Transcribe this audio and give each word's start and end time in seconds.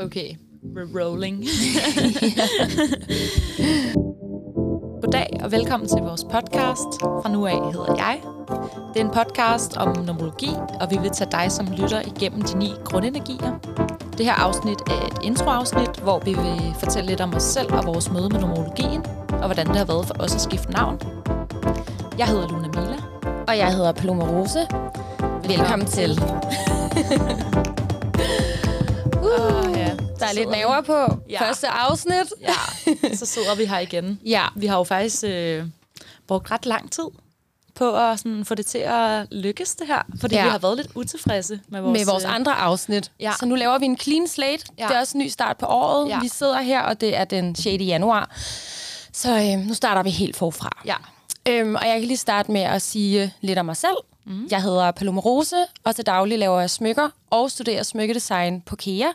Okay, 0.00 0.36
we're 0.74 0.86
rolling. 1.00 1.44
Goddag 5.02 5.40
og 5.44 5.52
velkommen 5.52 5.88
til 5.88 5.98
vores 5.98 6.24
podcast. 6.24 7.00
Fra 7.00 7.28
nu 7.32 7.46
af 7.46 7.72
hedder 7.72 7.94
jeg. 7.96 8.20
Det 8.94 9.00
er 9.00 9.04
en 9.04 9.10
podcast 9.10 9.76
om 9.76 10.04
nomologi, 10.06 10.50
og 10.80 10.90
vi 10.90 10.98
vil 11.02 11.10
tage 11.10 11.30
dig 11.32 11.52
som 11.52 11.66
lytter 11.66 12.00
igennem 12.00 12.42
de 12.42 12.58
ni 12.58 12.72
grundenergier. 12.84 13.58
Det 14.18 14.26
her 14.26 14.32
afsnit 14.32 14.80
er 14.86 15.06
et 15.06 15.18
introafsnit, 15.24 15.96
hvor 16.02 16.18
vi 16.18 16.34
vil 16.34 16.74
fortælle 16.78 17.08
lidt 17.08 17.20
om 17.20 17.34
os 17.34 17.42
selv 17.42 17.72
og 17.72 17.86
vores 17.86 18.10
møde 18.10 18.28
med 18.28 18.40
nomologien, 18.40 19.04
og 19.28 19.46
hvordan 19.46 19.66
det 19.66 19.76
har 19.76 19.84
været 19.84 20.06
for 20.06 20.14
os 20.18 20.34
at 20.34 20.40
skifte 20.40 20.70
navn. 20.72 21.00
Jeg 22.18 22.26
hedder 22.26 22.48
Luna 22.48 22.68
Mila. 22.68 22.96
Og 23.48 23.58
jeg 23.58 23.72
hedder 23.74 23.92
Paloma 23.92 24.24
Rose. 24.24 24.58
Velkommen, 24.58 25.58
Velkommen 25.58 25.86
til. 25.86 26.10
uh, 29.22 29.66
Åh, 29.66 29.72
ja. 29.76 29.81
Der 30.22 30.28
er 30.28 30.32
lidt 30.34 30.50
naver 30.50 30.80
på 30.80 31.16
Ja. 31.30 31.42
første 31.48 31.68
afsnit. 31.68 32.32
Ja, 32.40 32.54
så 33.14 33.26
sidder 33.26 33.54
vi 33.54 33.64
her 33.64 33.78
igen. 33.78 34.20
Ja. 34.26 34.44
Vi 34.56 34.66
har 34.66 34.76
jo 34.76 34.84
faktisk 34.84 35.24
øh, 35.26 35.64
brugt 36.26 36.50
ret 36.50 36.66
lang 36.66 36.92
tid 36.92 37.04
på 37.74 37.96
at 37.96 38.18
sådan, 38.18 38.44
få 38.44 38.54
det 38.54 38.66
til 38.66 38.78
at 38.78 39.26
lykkes 39.30 39.74
det 39.74 39.86
her, 39.86 40.02
fordi 40.20 40.34
Ja. 40.34 40.44
vi 40.44 40.50
har 40.50 40.58
været 40.58 40.76
lidt 40.76 40.88
utilfredse 40.94 41.60
med 41.68 41.80
vores, 41.80 41.98
med 41.98 42.06
vores 42.06 42.24
øh, 42.24 42.34
andre 42.34 42.52
afsnit. 42.54 43.10
Ja. 43.20 43.32
Så 43.40 43.46
nu 43.46 43.54
laver 43.54 43.78
vi 43.78 43.84
en 43.84 43.98
clean 43.98 44.28
slate. 44.28 44.64
Ja. 44.78 44.86
Det 44.88 44.96
er 44.96 45.00
også 45.00 45.18
en 45.18 45.24
ny 45.24 45.28
start 45.28 45.56
på 45.56 45.66
året. 45.66 46.08
Ja. 46.08 46.20
Vi 46.20 46.28
sidder 46.28 46.60
her, 46.60 46.80
og 46.80 47.00
det 47.00 47.16
er 47.16 47.24
den 47.24 47.54
6. 47.54 47.66
januar. 47.82 48.30
Så 49.12 49.30
øh, 49.38 49.58
nu 49.68 49.74
starter 49.74 50.02
vi 50.02 50.10
helt 50.10 50.36
forfra. 50.36 50.70
Ja. 50.84 50.94
Øhm, 51.48 51.74
og 51.74 51.86
jeg 51.86 51.98
kan 51.98 52.08
lige 52.08 52.16
starte 52.16 52.52
med 52.52 52.60
at 52.60 52.82
sige 52.82 53.34
lidt 53.40 53.58
om 53.58 53.66
mig 53.66 53.76
selv. 53.76 53.96
Mm. 54.26 54.46
Jeg 54.50 54.62
hedder 54.62 54.90
Paloma 54.90 55.20
Rose, 55.20 55.56
og 55.84 55.96
til 55.96 56.06
daglig 56.06 56.38
laver 56.38 56.60
jeg 56.60 56.70
smykker 56.70 57.08
og 57.30 57.50
studerer 57.50 57.82
smykkedesign 57.82 58.60
på 58.60 58.76
KEA. 58.76 59.08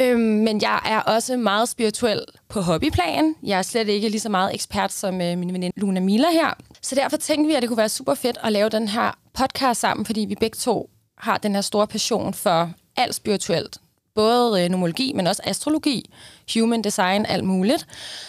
Øhm, 0.00 0.20
men 0.20 0.62
jeg 0.62 0.80
er 0.84 1.00
også 1.00 1.36
meget 1.36 1.68
spirituel 1.68 2.20
på 2.48 2.60
hobbyplan. 2.60 3.34
Jeg 3.42 3.58
er 3.58 3.62
slet 3.62 3.88
ikke 3.88 4.08
lige 4.08 4.20
så 4.20 4.28
meget 4.28 4.54
ekspert 4.54 4.92
som 4.92 5.20
øh, 5.20 5.38
min 5.38 5.52
veninde 5.52 5.80
Luna 5.80 6.00
Mila 6.00 6.30
her. 6.32 6.50
Så 6.82 6.94
derfor 6.94 7.16
tænkte 7.16 7.48
vi, 7.48 7.54
at 7.54 7.62
det 7.62 7.68
kunne 7.68 7.76
være 7.76 7.88
super 7.88 8.14
fedt 8.14 8.38
at 8.42 8.52
lave 8.52 8.68
den 8.68 8.88
her 8.88 9.18
podcast 9.34 9.80
sammen, 9.80 10.06
fordi 10.06 10.20
vi 10.20 10.34
begge 10.34 10.56
to 10.56 10.90
har 11.18 11.38
den 11.38 11.54
her 11.54 11.60
store 11.62 11.86
passion 11.86 12.34
for 12.34 12.70
alt 12.96 13.14
spirituelt. 13.14 13.78
Både 14.14 14.64
øh, 14.64 14.70
nomologi, 14.70 15.12
men 15.16 15.26
også 15.26 15.42
astrologi, 15.44 16.10
human 16.54 16.82
design, 16.82 17.26
alt 17.26 17.44
muligt. 17.44 17.86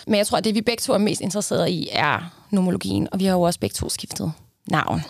Men 0.07 0.15
jeg 0.15 0.27
tror, 0.27 0.37
at 0.37 0.43
det 0.43 0.55
vi 0.55 0.61
begge 0.61 0.81
to 0.81 0.93
er 0.93 0.97
mest 0.97 1.21
interesserede 1.21 1.71
i, 1.71 1.87
er 1.91 2.33
nomologien. 2.51 3.07
Og 3.11 3.19
vi 3.19 3.25
har 3.25 3.33
jo 3.33 3.41
også 3.41 3.59
begge 3.59 3.73
to 3.73 3.89
skiftet 3.89 4.31
navn. 4.67 5.01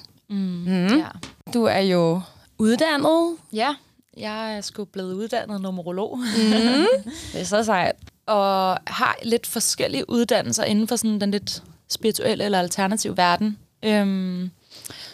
Ja. 0.97 1.07
Du 1.53 1.63
er 1.63 1.79
jo 1.79 2.21
uddannet. 2.57 3.35
ja, 3.53 3.75
jeg 4.17 4.57
er 4.57 4.61
sgu 4.61 4.85
blevet 4.85 5.13
uddannet 5.13 5.61
numerolog, 5.61 6.19
Det 7.33 7.41
er 7.41 7.43
så 7.43 7.63
sejt. 7.63 7.95
og 8.25 8.77
har 8.87 9.15
lidt 9.23 9.47
forskellige 9.47 10.09
uddannelser 10.09 10.63
inden 10.63 10.87
for 10.87 10.95
sådan 10.95 11.21
den 11.21 11.31
lidt 11.31 11.63
spirituelle 11.89 12.43
eller 12.43 12.59
alternative 12.59 13.17
verden, 13.17 13.57
øhm, 13.83 14.51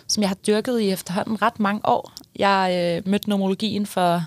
som 0.07 0.21
jeg 0.21 0.29
har 0.29 0.35
dyrket 0.35 0.79
i 0.81 0.89
efterhånden 0.89 1.41
ret 1.41 1.59
mange 1.59 1.81
år. 1.83 2.11
Jeg 2.35 2.95
øh, 3.05 3.11
mødte 3.11 3.29
numerologien 3.29 3.85
for, 3.85 4.23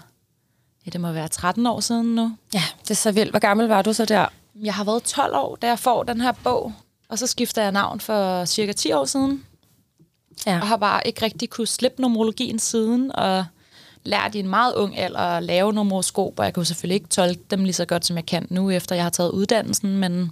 ja, 0.86 0.90
det 0.90 1.00
må 1.00 1.12
være 1.12 1.28
13 1.28 1.66
år 1.66 1.80
siden 1.80 2.14
nu. 2.14 2.36
Ja, 2.54 2.62
det 2.82 2.90
er 2.90 2.94
så 2.94 3.12
vildt. 3.12 3.30
Hvor 3.30 3.38
gammel 3.38 3.66
var 3.66 3.82
du 3.82 3.92
så 3.92 4.04
der? 4.04 4.26
Jeg 4.62 4.74
har 4.74 4.84
været 4.84 5.02
12 5.02 5.34
år, 5.36 5.56
da 5.56 5.66
jeg 5.66 5.78
får 5.78 6.02
den 6.02 6.20
her 6.20 6.32
bog, 6.44 6.72
og 7.08 7.18
så 7.18 7.26
skifter 7.26 7.62
jeg 7.62 7.72
navn 7.72 8.00
for 8.00 8.44
cirka 8.44 8.72
10 8.72 8.92
år 8.92 9.04
siden, 9.04 9.44
Ja. 10.46 10.60
og 10.60 10.66
har 10.68 10.76
bare 10.76 11.06
ikke 11.06 11.24
rigtig 11.24 11.50
kunne 11.50 11.66
slippe 11.66 12.02
numerologien 12.02 12.58
siden, 12.58 13.16
og 13.16 13.44
lært 14.04 14.34
i 14.34 14.38
en 14.38 14.48
meget 14.48 14.74
ung 14.74 14.98
alder 14.98 15.18
at 15.18 15.42
lave 15.42 15.72
numeroskoper. 15.72 16.44
Jeg 16.44 16.54
kunne 16.54 16.66
selvfølgelig 16.66 16.94
ikke 16.94 17.08
tolke 17.08 17.40
dem 17.50 17.64
lige 17.64 17.72
så 17.72 17.84
godt, 17.84 18.06
som 18.06 18.16
jeg 18.16 18.26
kan 18.26 18.46
nu, 18.50 18.70
efter 18.70 18.94
jeg 18.94 19.04
har 19.04 19.10
taget 19.10 19.30
uddannelsen, 19.30 19.96
men 19.98 20.30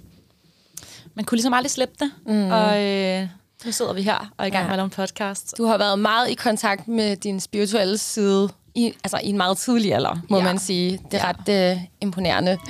man 1.15 1.25
kunne 1.25 1.35
ligesom 1.35 1.53
aldrig 1.53 1.71
slippe 1.71 1.93
det. 1.99 2.11
Mm. 2.25 2.51
Og 2.51 2.83
øh, 2.83 3.27
nu 3.65 3.71
sidder 3.71 3.93
vi 3.93 4.01
her 4.01 4.31
og 4.37 4.45
er 4.45 4.45
i 4.45 4.49
gang 4.49 4.63
Ja. 4.63 4.67
med 4.67 4.71
at 4.73 4.77
lave 4.77 4.83
en 4.85 4.89
podcast. 4.89 5.53
Du 5.57 5.65
har 5.65 5.77
været 5.77 5.99
meget 5.99 6.29
i 6.29 6.33
kontakt 6.33 6.87
med 6.87 7.15
din 7.15 7.39
spirituelle 7.39 7.97
side, 7.97 8.49
i, 8.75 8.93
altså 9.03 9.19
i 9.23 9.29
en 9.29 9.37
meget 9.37 9.57
tidlig 9.57 9.93
alder, 9.93 10.17
må 10.29 10.37
ja. 10.37 10.43
man 10.43 10.59
sige. 10.59 10.99
Det 11.11 11.21
er 11.21 11.27
Ja. 11.27 11.33
ret 11.49 11.75
øh, 11.77 11.81
imponerende. 12.01 12.57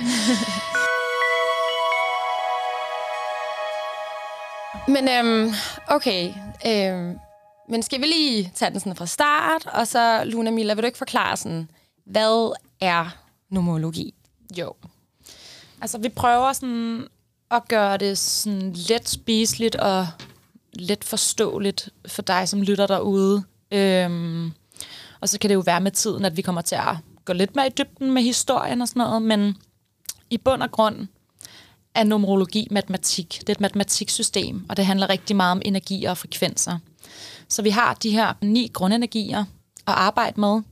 Men 4.88 5.08
øhm, 5.08 5.52
okay, 5.88 6.32
øhm, 6.66 7.18
men 7.70 7.82
skal 7.82 8.00
vi 8.00 8.06
lige 8.06 8.52
tage 8.54 8.70
den 8.70 8.80
sådan 8.80 8.96
fra 8.96 9.06
start, 9.06 9.66
og 9.66 9.86
så, 9.86 10.24
Luna 10.24 10.50
Mila, 10.50 10.74
vil 10.74 10.82
du 10.82 10.86
ikke 10.86 10.98
forklare 10.98 11.36
sådan, 11.36 11.70
hvad 12.04 12.52
er 12.80 13.16
nomologi? 13.50 14.14
Jo. 14.58 14.74
Altså, 15.80 15.98
vi 15.98 16.08
prøver 16.08 16.52
sådan 16.52 17.06
at 17.50 17.68
gøre 17.68 17.96
det 17.96 18.18
sådan 18.18 18.72
let 18.88 19.08
spiseligt 19.08 19.76
og 19.76 20.06
let 20.72 21.04
forståeligt 21.04 21.88
for 22.08 22.22
dig, 22.22 22.48
som 22.48 22.62
lytter 22.62 22.86
derude. 22.86 23.42
Øhm, 23.70 24.52
og 25.20 25.28
så 25.28 25.38
kan 25.38 25.50
det 25.50 25.54
jo 25.54 25.62
være 25.66 25.80
med 25.80 25.90
tiden, 25.90 26.24
at 26.24 26.36
vi 26.36 26.42
kommer 26.42 26.60
til 26.60 26.74
at 26.74 26.96
gå 27.24 27.32
lidt 27.32 27.56
mere 27.56 27.66
i 27.66 27.70
dybden 27.78 28.10
med 28.10 28.22
historien 28.22 28.82
og 28.82 28.88
sådan 28.88 29.00
noget, 29.00 29.22
men 29.22 29.56
i 30.30 30.38
bund 30.38 30.62
og 30.62 30.70
grund 30.70 31.06
er 31.94 32.04
numerologi 32.04 32.68
matematik. 32.70 33.40
Det 33.40 33.48
er 33.48 33.52
et 33.52 33.60
matematiksystem, 33.60 34.66
og 34.68 34.76
det 34.76 34.86
handler 34.86 35.08
rigtig 35.08 35.36
meget 35.36 35.52
om 35.52 35.62
energier 35.64 36.10
og 36.10 36.18
frekvenser. 36.18 36.78
Så 37.50 37.62
vi 37.62 37.70
har 37.70 37.94
de 37.94 38.10
her 38.10 38.32
ni 38.42 38.70
grundenergier 38.72 39.40
at 39.86 39.94
arbejde 39.94 40.40
med. 40.40 40.62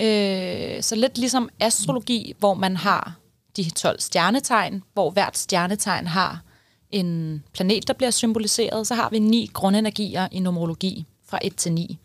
Øh, 0.00 0.82
så 0.82 0.94
lidt 0.94 1.18
ligesom 1.18 1.48
astrologi, 1.60 2.34
hvor 2.38 2.54
man 2.54 2.76
har 2.76 3.14
de 3.56 3.70
12 3.70 4.00
stjernetegn, 4.00 4.82
hvor 4.92 5.10
hvert 5.10 5.38
stjernetegn 5.38 6.06
har 6.06 6.42
en 6.90 7.42
planet, 7.52 7.88
der 7.88 7.94
bliver 7.94 8.10
symboliseret, 8.10 8.86
så 8.86 8.94
har 8.94 9.08
vi 9.10 9.18
ni 9.18 9.50
grundenergier 9.52 10.28
i 10.32 10.38
numerologi 10.38 11.06
fra 11.26 11.38
1 11.42 11.56
til 11.56 11.72
9. 11.72 11.98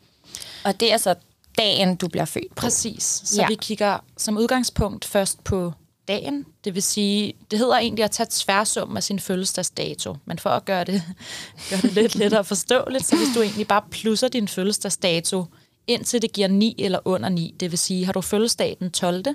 Og 0.66 0.80
det 0.80 0.94
er 0.94 0.98
så 0.98 1.16
dagen, 1.58 1.96
du 1.96 2.08
bliver 2.08 2.26
født 2.26 2.56
på. 2.56 2.62
Præcis. 2.62 3.04
Så 3.04 3.42
ja. 3.42 3.48
Vi 3.48 3.56
kigger 3.56 3.98
som 4.18 4.38
udgangspunkt 4.38 5.06
først 5.06 5.44
på 5.44 5.74
dagen. 6.10 6.46
Det 6.64 6.76
vil 6.76 6.84
sige, 6.84 7.34
det 7.52 7.60
hedder 7.60 7.78
egentlig 7.78 8.06
at 8.06 8.12
tage 8.12 8.28
tværsum 8.30 8.98
af 8.98 9.04
sin 9.04 9.20
fødselsdagsdato. 9.20 10.16
Men 10.26 10.40
for 10.40 10.50
at 10.50 10.66
gøre 10.66 10.84
det, 10.84 11.04
gøre 11.70 11.82
det 11.82 11.94
lidt 11.94 12.16
lettere 12.16 12.44
forståeligt, 12.44 13.06
så 13.06 13.18
hvis 13.18 13.28
du 13.36 13.42
egentlig 13.42 13.68
bare 13.68 13.82
plusser 13.92 14.28
din 14.28 14.48
fødselsdagsdato, 14.48 15.46
indtil 15.88 16.22
det 16.22 16.34
giver 16.34 16.48
9 16.48 16.76
eller 16.80 17.00
under 17.06 17.30
9, 17.30 17.56
det 17.60 17.72
vil 17.72 17.80
sige, 17.80 18.06
har 18.06 18.14
du 18.14 18.22
fødselsdag 18.22 18.78
den 18.80 18.92
12., 18.92 19.26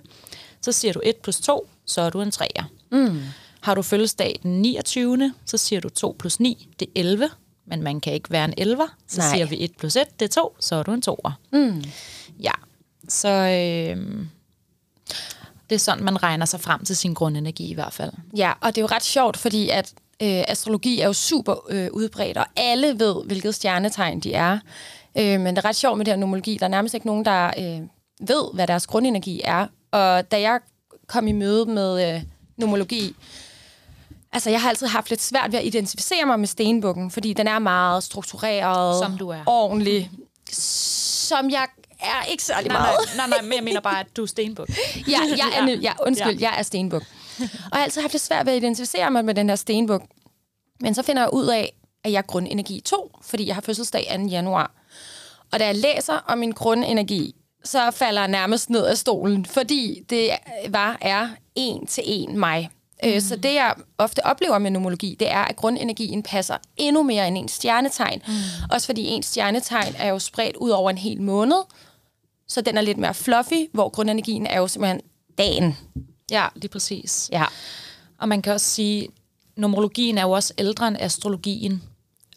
så 0.62 0.72
siger 0.72 0.92
du 0.92 1.00
1 1.04 1.16
plus 1.16 1.36
2, 1.36 1.68
så 1.86 2.00
er 2.00 2.10
du 2.10 2.20
en 2.20 2.32
3'er. 2.34 2.64
Mm. 2.92 3.20
Har 3.60 3.74
du 3.74 3.82
fødselsdag 3.82 4.40
den 4.42 4.62
29., 4.62 5.34
så 5.44 5.56
siger 5.56 5.80
du 5.80 5.88
2 5.88 6.16
plus 6.18 6.40
9, 6.40 6.68
det 6.80 6.88
er 6.88 7.00
11, 7.00 7.28
men 7.66 7.82
man 7.82 8.00
kan 8.00 8.12
ikke 8.12 8.30
være 8.30 8.44
en 8.44 8.68
11'er. 8.68 8.88
Så 9.06 9.18
Nej. 9.18 9.34
siger 9.34 9.46
vi 9.46 9.64
1 9.64 9.70
plus 9.78 9.96
1, 9.96 10.20
det 10.20 10.24
er 10.24 10.42
2, 10.42 10.56
så 10.60 10.74
er 10.74 10.82
du 10.82 10.92
en 10.92 11.02
2'er. 11.08 11.32
Mm. 11.52 11.84
Ja, 12.40 12.52
så 13.08 13.28
øh, 13.28 14.26
det 15.74 15.80
er 15.80 15.84
sådan, 15.84 16.04
man 16.04 16.22
regner 16.22 16.46
sig 16.46 16.60
frem 16.60 16.84
til 16.84 16.96
sin 16.96 17.14
grundenergi 17.14 17.70
i 17.70 17.74
hvert 17.74 17.92
fald. 17.92 18.10
Ja, 18.36 18.52
og 18.60 18.74
det 18.74 18.78
er 18.78 18.82
jo 18.82 18.88
ret 18.90 19.02
sjovt, 19.04 19.36
fordi 19.36 19.68
at 19.68 19.92
øh, 20.22 20.44
astrologi 20.48 21.00
er 21.00 21.06
jo 21.06 21.12
super 21.12 21.54
øh, 21.70 21.88
udbredt, 21.92 22.36
og 22.38 22.46
alle 22.56 22.98
ved, 22.98 23.24
hvilket 23.26 23.54
stjernetegn 23.54 24.20
de 24.20 24.32
er. 24.34 24.58
Øh, 25.18 25.40
men 25.40 25.56
det 25.56 25.64
er 25.64 25.68
ret 25.68 25.76
sjovt 25.76 25.98
med 25.98 26.04
det 26.04 26.12
her 26.12 26.18
nomologi. 26.18 26.56
Der 26.60 26.64
er 26.66 26.70
nærmest 26.70 26.94
ikke 26.94 27.06
nogen, 27.06 27.24
der 27.24 27.46
øh, 27.58 27.80
ved, 28.28 28.54
hvad 28.54 28.66
deres 28.66 28.86
grundenergi 28.86 29.40
er. 29.44 29.66
Og 29.92 30.30
da 30.30 30.40
jeg 30.40 30.60
kom 31.06 31.26
i 31.28 31.32
møde 31.32 31.66
med 31.66 32.14
øh, 32.14 32.22
nomologi, 32.56 33.14
altså 34.32 34.50
jeg 34.50 34.62
har 34.62 34.68
altid 34.68 34.86
haft 34.86 35.10
lidt 35.10 35.22
svært 35.22 35.52
ved 35.52 35.58
at 35.58 35.64
identificere 35.64 36.26
mig 36.26 36.40
med 36.40 36.46
stenbukken, 36.48 37.10
fordi 37.10 37.32
den 37.32 37.48
er 37.48 37.58
meget 37.58 38.04
struktureret, 38.04 38.98
Som 39.04 39.18
du 39.18 39.28
er. 39.28 39.40
ordentlig, 39.46 40.10
som 40.50 41.50
jeg 41.50 41.66
er 42.04 42.24
ikke 42.30 42.42
særlig 42.42 42.68
Nej, 42.68 42.78
meget. 42.80 42.96
nej, 43.16 43.26
nej, 43.26 43.36
nej, 43.38 43.42
men 43.42 43.52
jeg 43.52 43.64
mener 43.64 43.80
bare, 43.80 44.00
at 44.00 44.16
du 44.16 44.22
er 44.22 44.26
stenbuk. 44.26 44.68
Ja, 45.08 45.18
jeg 45.36 45.48
er, 45.58 45.66
ja. 45.66 45.74
ja, 45.88 45.92
undskyld, 46.06 46.38
Ja. 46.38 46.48
jeg 46.50 46.58
er 46.58 46.62
stenbuk. 46.62 47.02
Og 47.40 47.48
jeg 47.72 47.78
har 47.78 47.82
altid 47.82 48.00
haft 48.00 48.12
det 48.12 48.20
svært 48.20 48.46
ved 48.46 48.52
at 48.52 48.56
identificere 48.56 49.10
mig 49.10 49.24
med 49.24 49.34
den 49.34 49.48
her 49.48 49.56
stenbuk. 49.56 50.02
Men 50.80 50.94
så 50.94 51.02
finder 51.02 51.22
jeg 51.22 51.32
ud 51.32 51.46
af, 51.46 51.72
at 52.04 52.12
jeg 52.12 52.18
er 52.18 52.22
grundenergi 52.22 52.80
2, 52.80 53.10
fordi 53.22 53.46
jeg 53.46 53.54
har 53.54 53.62
fødselsdag 53.62 54.06
2. 54.20 54.22
januar. 54.26 54.70
Og 55.52 55.60
da 55.60 55.66
jeg 55.66 55.76
læser 55.76 56.14
om 56.26 56.38
min 56.38 56.52
grundenergi, 56.52 57.34
så 57.64 57.90
falder 57.90 58.20
jeg 58.20 58.28
nærmest 58.28 58.70
ned 58.70 58.86
af 58.86 58.98
stolen, 58.98 59.46
fordi 59.46 60.02
det 60.10 60.30
var 60.68 60.98
er 61.00 61.28
en 61.54 61.86
til 61.86 62.02
en 62.06 62.38
mig. 62.38 62.70
Mm. 63.04 63.20
Så 63.20 63.36
det, 63.36 63.54
jeg 63.54 63.74
ofte 63.98 64.26
oplever 64.26 64.58
med 64.58 64.70
nomologi, 64.70 65.16
det 65.20 65.30
er, 65.30 65.38
at 65.44 65.56
grundenergien 65.56 66.22
passer 66.22 66.56
endnu 66.76 67.02
mere 67.02 67.28
end 67.28 67.38
en 67.38 67.48
stjernetegn. 67.48 68.22
Mm. 68.26 68.32
Også 68.70 68.86
fordi 68.86 69.06
en 69.06 69.22
stjernetegn 69.22 69.94
er 69.98 70.08
jo 70.08 70.18
spredt 70.18 70.56
ud 70.56 70.70
over 70.70 70.90
en 70.90 70.98
hel 70.98 71.22
måned, 71.22 71.56
så 72.48 72.60
den 72.60 72.76
er 72.78 72.82
lidt 72.82 72.98
mere 72.98 73.14
fluffy, 73.14 73.68
hvor 73.72 73.88
grundenergien 73.88 74.46
er 74.46 74.58
jo 74.58 74.68
simpelthen 74.68 75.00
dagen. 75.38 75.76
Ja, 76.30 76.46
lige 76.54 76.68
præcis. 76.68 77.28
Ja. 77.32 77.44
Og 78.18 78.28
man 78.28 78.42
kan 78.42 78.52
også 78.52 78.66
sige, 78.66 79.08
numerologien 79.56 80.18
er 80.18 80.22
jo 80.22 80.30
også 80.30 80.54
ældre 80.58 80.88
end 80.88 80.96
astrologien. 81.00 81.82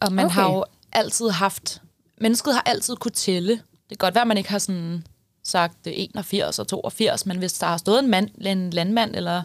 Og 0.01 0.13
man 0.13 0.25
Okay. 0.25 0.35
har 0.35 0.51
jo 0.51 0.65
altid 0.91 1.29
haft... 1.29 1.81
Mennesket 2.21 2.53
har 2.53 2.63
altid 2.65 2.95
kunne 2.95 3.11
tælle. 3.11 3.51
Det 3.51 3.89
kan 3.89 3.97
godt 3.97 4.15
være, 4.15 4.21
at 4.21 4.27
man 4.27 4.37
ikke 4.37 4.49
har 4.49 4.59
sådan 4.59 5.05
sagt 5.43 5.77
81 5.87 6.59
og 6.59 6.67
82, 6.67 7.25
men 7.25 7.37
hvis 7.37 7.53
der 7.53 7.67
har 7.67 7.77
stået 7.77 7.99
en, 7.99 8.09
mand, 8.09 8.29
en 8.41 8.69
landmand 8.69 9.15
eller 9.15 9.43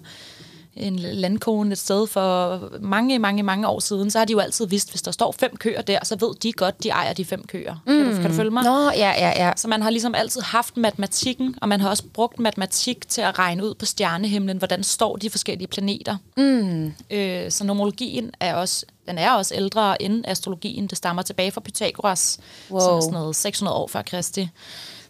en 0.77 0.99
landkone 0.99 1.73
et 1.73 1.79
sted 1.79 2.07
for 2.07 2.61
mange, 2.81 3.19
mange, 3.19 3.43
mange 3.43 3.69
år 3.69 3.81
siden, 3.81 4.11
så 4.11 4.19
har 4.19 4.25
de 4.25 4.33
jo 4.33 4.39
altid 4.39 4.67
vidst, 4.67 4.91
hvis 4.91 5.03
der 5.03 5.11
står 5.11 5.35
fem 5.39 5.57
køer 5.57 5.83
der, 5.83 5.99
så 6.03 6.17
ved 6.17 6.35
de 6.43 6.53
godt, 6.53 6.83
de 6.83 6.89
ejer 6.89 7.13
de 7.13 7.25
fem 7.25 7.47
køer. 7.47 7.75
Mm. 7.87 7.93
Kan, 7.93 8.11
du, 8.11 8.21
kan 8.21 8.31
du 8.31 8.37
følge 8.37 8.51
mig? 8.51 8.65
Nå, 8.65 8.91
ja, 8.91 9.13
ja, 9.19 9.47
ja. 9.47 9.53
Så 9.57 9.69
man 9.69 9.83
har 9.83 9.91
ligesom 9.91 10.15
altid 10.15 10.41
haft 10.41 10.77
matematikken, 10.77 11.55
og 11.63 11.69
man 11.69 11.81
har 11.81 11.89
også 11.89 12.05
brugt 12.15 12.39
matematik 12.39 13.09
til 13.09 13.21
at 13.21 13.39
regne 13.39 13.65
ud 13.65 13.75
på 13.75 13.87
stjernehimlen, 13.87 14.59
hvordan 14.59 14.83
står 14.83 15.17
de 15.17 15.31
forskellige 15.31 15.69
planeter. 15.69 16.17
Mm. 16.37 16.95
Øh, 17.11 17.51
så 17.51 17.65
nomologien 17.65 18.31
er 18.41 18.55
også, 18.55 18.87
den 19.09 19.19
er 19.19 19.31
også 19.31 19.55
ældre 19.55 20.03
end 20.03 20.25
astrologien. 20.27 20.87
Det 20.87 20.99
stammer 20.99 21.23
tilbage 21.23 21.51
fra 21.51 21.61
Pythagoras, 21.61 22.39
wow. 22.71 22.81
som 22.81 22.97
er 22.97 23.01
sådan 23.01 23.13
noget 23.13 23.37
600 23.37 23.77
år 23.77 23.89
før 23.89 24.03
Kristi. 24.03 24.49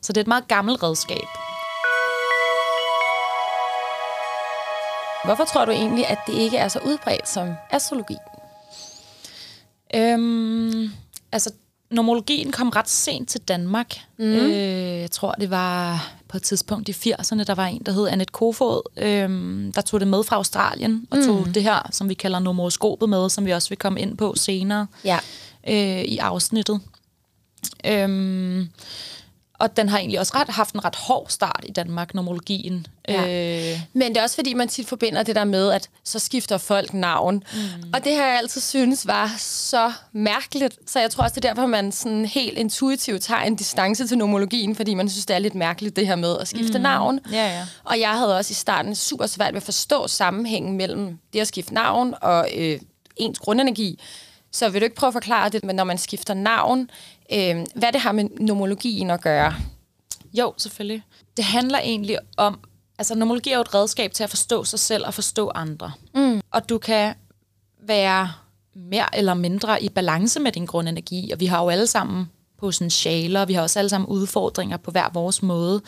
Så 0.01 0.13
det 0.13 0.17
er 0.17 0.23
et 0.23 0.29
meget 0.29 0.49
gammelt 0.49 0.83
redskab. 0.83 1.27
Hvorfor 5.25 5.45
tror 5.45 5.65
du 5.65 5.71
egentlig, 5.71 6.07
at 6.07 6.19
det 6.27 6.33
ikke 6.35 6.57
er 6.57 6.69
så 6.69 6.79
udbredt 6.79 7.29
som 7.29 7.49
astrologi? 7.71 8.17
Øhm, 9.95 10.91
altså, 11.33 11.51
nomologien 11.91 12.53
kom 12.53 12.69
ret 12.69 12.89
sent 12.89 13.29
til 13.29 13.41
Danmark. 13.41 13.95
Mm. 14.19 14.25
Øh, 14.25 15.01
jeg 15.01 15.11
tror, 15.11 15.33
det 15.33 15.51
var 15.51 16.09
på 16.29 16.37
et 16.37 16.43
tidspunkt 16.43 16.89
i 16.89 16.93
80'erne, 16.93 17.45
der 17.45 17.55
var 17.55 17.67
en, 17.67 17.83
der 17.87 17.93
hed 17.93 18.09
Annette 18.09 18.33
Kofod, 18.33 18.83
øhm, 18.97 19.73
der 19.75 19.81
tog 19.81 20.01
det 20.01 20.09
med 20.09 20.25
fra 20.25 20.37
Australien, 20.37 21.07
og 21.11 21.19
tog 21.27 21.47
mm. 21.47 21.53
det 21.53 21.63
her, 21.63 21.89
som 21.91 22.09
vi 22.09 22.15
kalder 22.15 22.39
nomoroskopet 22.39 23.09
med, 23.09 23.31
som 23.31 23.47
vi 23.47 23.51
også 23.51 23.69
vil 23.69 23.79
komme 23.79 24.01
ind 24.01 24.17
på 24.17 24.35
senere 24.37 24.87
Ja. 25.05 25.19
øh, 25.69 26.03
i 26.03 26.19
afsnittet. 26.19 26.81
Øhm, 27.87 28.69
og 29.63 29.77
den 29.77 29.89
har 29.89 29.99
egentlig 29.99 30.21
også 30.21 30.33
ret, 30.35 30.49
haft 30.49 30.75
en 30.75 30.85
ret 30.85 30.97
hård 30.97 31.27
start 31.29 31.65
i 31.69 31.73
Danmark, 31.73 32.15
nomologien. 32.15 32.87
Ja. 33.09 33.73
Øh, 33.73 33.81
Men 33.93 34.09
det 34.09 34.17
er 34.17 34.23
også 34.23 34.37
fordi, 34.37 34.55
man 34.55 34.69
tit 34.69 34.89
forbinder 34.89 35.23
det 35.23 35.37
der 35.37 35.45
med, 35.45 35.71
at 35.71 35.91
så 36.05 36.19
skifter 36.19 36.59
folk 36.59 36.95
navn. 36.95 37.35
Mm. 37.35 37.91
Og 37.95 38.05
det 38.05 38.15
har 38.17 38.27
jeg 38.27 38.39
altid 38.39 38.61
synes 38.61 39.07
var 39.07 39.35
så 39.39 39.93
mærkeligt. 40.13 40.79
Så 40.87 41.01
jeg 41.01 41.11
tror 41.11 41.25
også, 41.25 41.35
det 41.35 41.45
er 41.45 41.55
derfor, 41.55 41.67
man 41.67 41.93
sådan 41.93 42.25
helt 42.25 42.59
intuitivt 42.59 43.23
tager 43.23 43.41
en 43.41 43.57
distance 43.57 44.07
til 44.07 44.19
nomologien, 44.19 44.77
fordi 44.77 44.95
man 44.95 45.09
synes, 45.09 45.27
det 45.27 45.35
er 45.35 45.39
lidt 45.39 45.55
mærkeligt, 45.55 45.97
det 45.97 46.07
her 46.07 46.17
med 46.17 46.37
at 46.41 46.49
skifte 46.49 46.79
mm. 46.79 46.83
navn. 46.83 47.21
Ja, 47.33 47.47
ja. 47.47 47.67
Og 47.85 48.01
jeg 48.01 48.19
havde 48.19 48.37
også 48.37 48.51
i 48.51 48.55
starten 48.55 48.95
super 48.95 49.27
svært 49.27 49.53
ved 49.53 49.57
at 49.57 49.63
forstå 49.63 50.09
sammenhængen 50.09 50.77
mellem 50.77 51.19
det 51.33 51.41
at 51.41 51.49
skifte 51.49 51.75
navn 51.75 52.15
og 52.23 52.49
øh, 52.57 52.81
ens 53.17 53.39
grundenergi. 53.39 54.01
Så 54.53 54.69
vil 54.69 54.81
du 54.81 54.85
ikke 54.85 54.97
prøve 54.97 55.09
at 55.09 55.15
forklare 55.15 55.49
det, 55.49 55.65
men 55.65 55.77
når 55.77 55.85
man 55.85 55.99
skifter 55.99 56.35
navn, 56.35 56.91
øh, 57.33 57.67
hvad 57.75 57.93
det 57.93 58.01
har 58.01 58.13
med 58.13 58.25
nomologien 58.41 59.11
at 59.11 59.21
gøre? 59.21 59.55
Jo, 60.33 60.55
selvfølgelig. 60.57 61.03
Det 61.37 61.45
handler 61.45 61.79
egentlig 61.79 62.19
om, 62.37 62.59
altså 62.99 63.15
nomologi 63.15 63.51
er 63.51 63.55
jo 63.55 63.61
et 63.61 63.75
redskab 63.75 64.13
til 64.13 64.25
at 64.25 64.31
forstå 64.31 64.65
sig 64.65 64.79
selv 64.79 65.07
og 65.07 65.15
forstå 65.15 65.51
andre. 65.55 65.93
Mm. 66.15 66.41
Og 66.51 66.69
du 66.69 66.79
kan 66.79 67.15
være 67.83 68.33
mere 68.75 69.19
eller 69.19 69.35
mindre 69.35 69.83
i 69.83 69.89
balance 69.89 70.41
med 70.41 70.53
din 70.53 70.67
grundenergi, 70.67 71.31
og 71.33 71.41
vi 71.41 71.47
har 71.47 71.63
jo 71.63 71.69
alle 71.69 71.87
sammen 71.87 72.31
potentialer, 72.59 73.45
vi 73.45 73.53
har 73.53 73.63
også 73.63 73.79
alle 73.79 73.89
sammen 73.89 74.09
udfordringer 74.09 74.77
på 74.77 74.91
hver 74.91 75.11
vores 75.13 75.43
måde. 75.43 75.83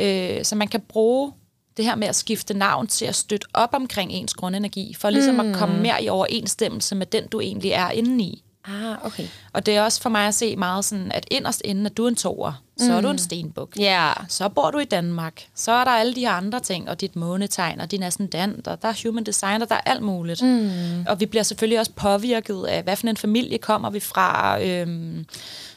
Øh, 0.00 0.44
så 0.44 0.56
man 0.56 0.68
kan 0.68 0.80
bruge 0.80 1.32
det 1.76 1.84
her 1.84 1.94
med 1.94 2.08
at 2.08 2.16
skifte 2.16 2.54
navn 2.54 2.86
til 2.86 3.04
at 3.04 3.14
støtte 3.14 3.46
op 3.54 3.70
omkring 3.72 4.12
ens 4.12 4.34
grundenergi, 4.34 4.94
for 4.94 5.10
ligesom 5.10 5.34
mm. 5.34 5.40
at 5.40 5.56
komme 5.56 5.80
mere 5.80 6.04
i 6.04 6.08
overensstemmelse 6.08 6.94
med 6.94 7.06
den, 7.06 7.26
du 7.26 7.40
egentlig 7.40 7.70
er 7.70 7.90
inde 7.90 8.24
i. 8.24 8.44
Ah, 8.68 9.06
okay. 9.06 9.26
Og 9.52 9.66
det 9.66 9.76
er 9.76 9.82
også 9.82 10.02
for 10.02 10.10
mig 10.10 10.26
at 10.26 10.34
se 10.34 10.56
meget 10.56 10.84
sådan, 10.84 11.12
at 11.12 11.26
inderst 11.30 11.62
inden, 11.64 11.86
at 11.86 11.96
du 11.96 12.04
er 12.04 12.08
en 12.08 12.16
toer, 12.16 12.62
så 12.76 12.84
mm. 12.84 12.96
er 12.96 13.00
du 13.00 13.08
en 13.08 13.18
stenbuk. 13.18 13.76
Ja. 13.78 14.12
Så 14.28 14.48
bor 14.48 14.70
du 14.70 14.78
i 14.78 14.84
Danmark. 14.84 15.46
Så 15.54 15.72
er 15.72 15.84
der 15.84 15.90
alle 15.90 16.14
de 16.14 16.20
her 16.20 16.30
andre 16.30 16.60
ting, 16.60 16.90
og 16.90 17.00
dit 17.00 17.16
månetegn, 17.16 17.80
og 17.80 17.90
din 17.90 18.02
ascendant, 18.02 18.68
og 18.68 18.82
der 18.82 18.88
er 18.88 19.06
human 19.06 19.24
design, 19.24 19.62
og 19.62 19.68
der 19.68 19.74
er 19.74 19.80
alt 19.80 20.02
muligt. 20.02 20.42
Mm. 20.42 21.06
Og 21.08 21.20
vi 21.20 21.26
bliver 21.26 21.42
selvfølgelig 21.42 21.78
også 21.78 21.92
påvirket 21.92 22.64
af, 22.64 22.82
hvad 22.82 22.96
for 22.96 23.06
en 23.06 23.16
familie 23.16 23.58
kommer 23.58 23.90
vi 23.90 24.00
fra, 24.00 24.60
øhm, 24.62 25.26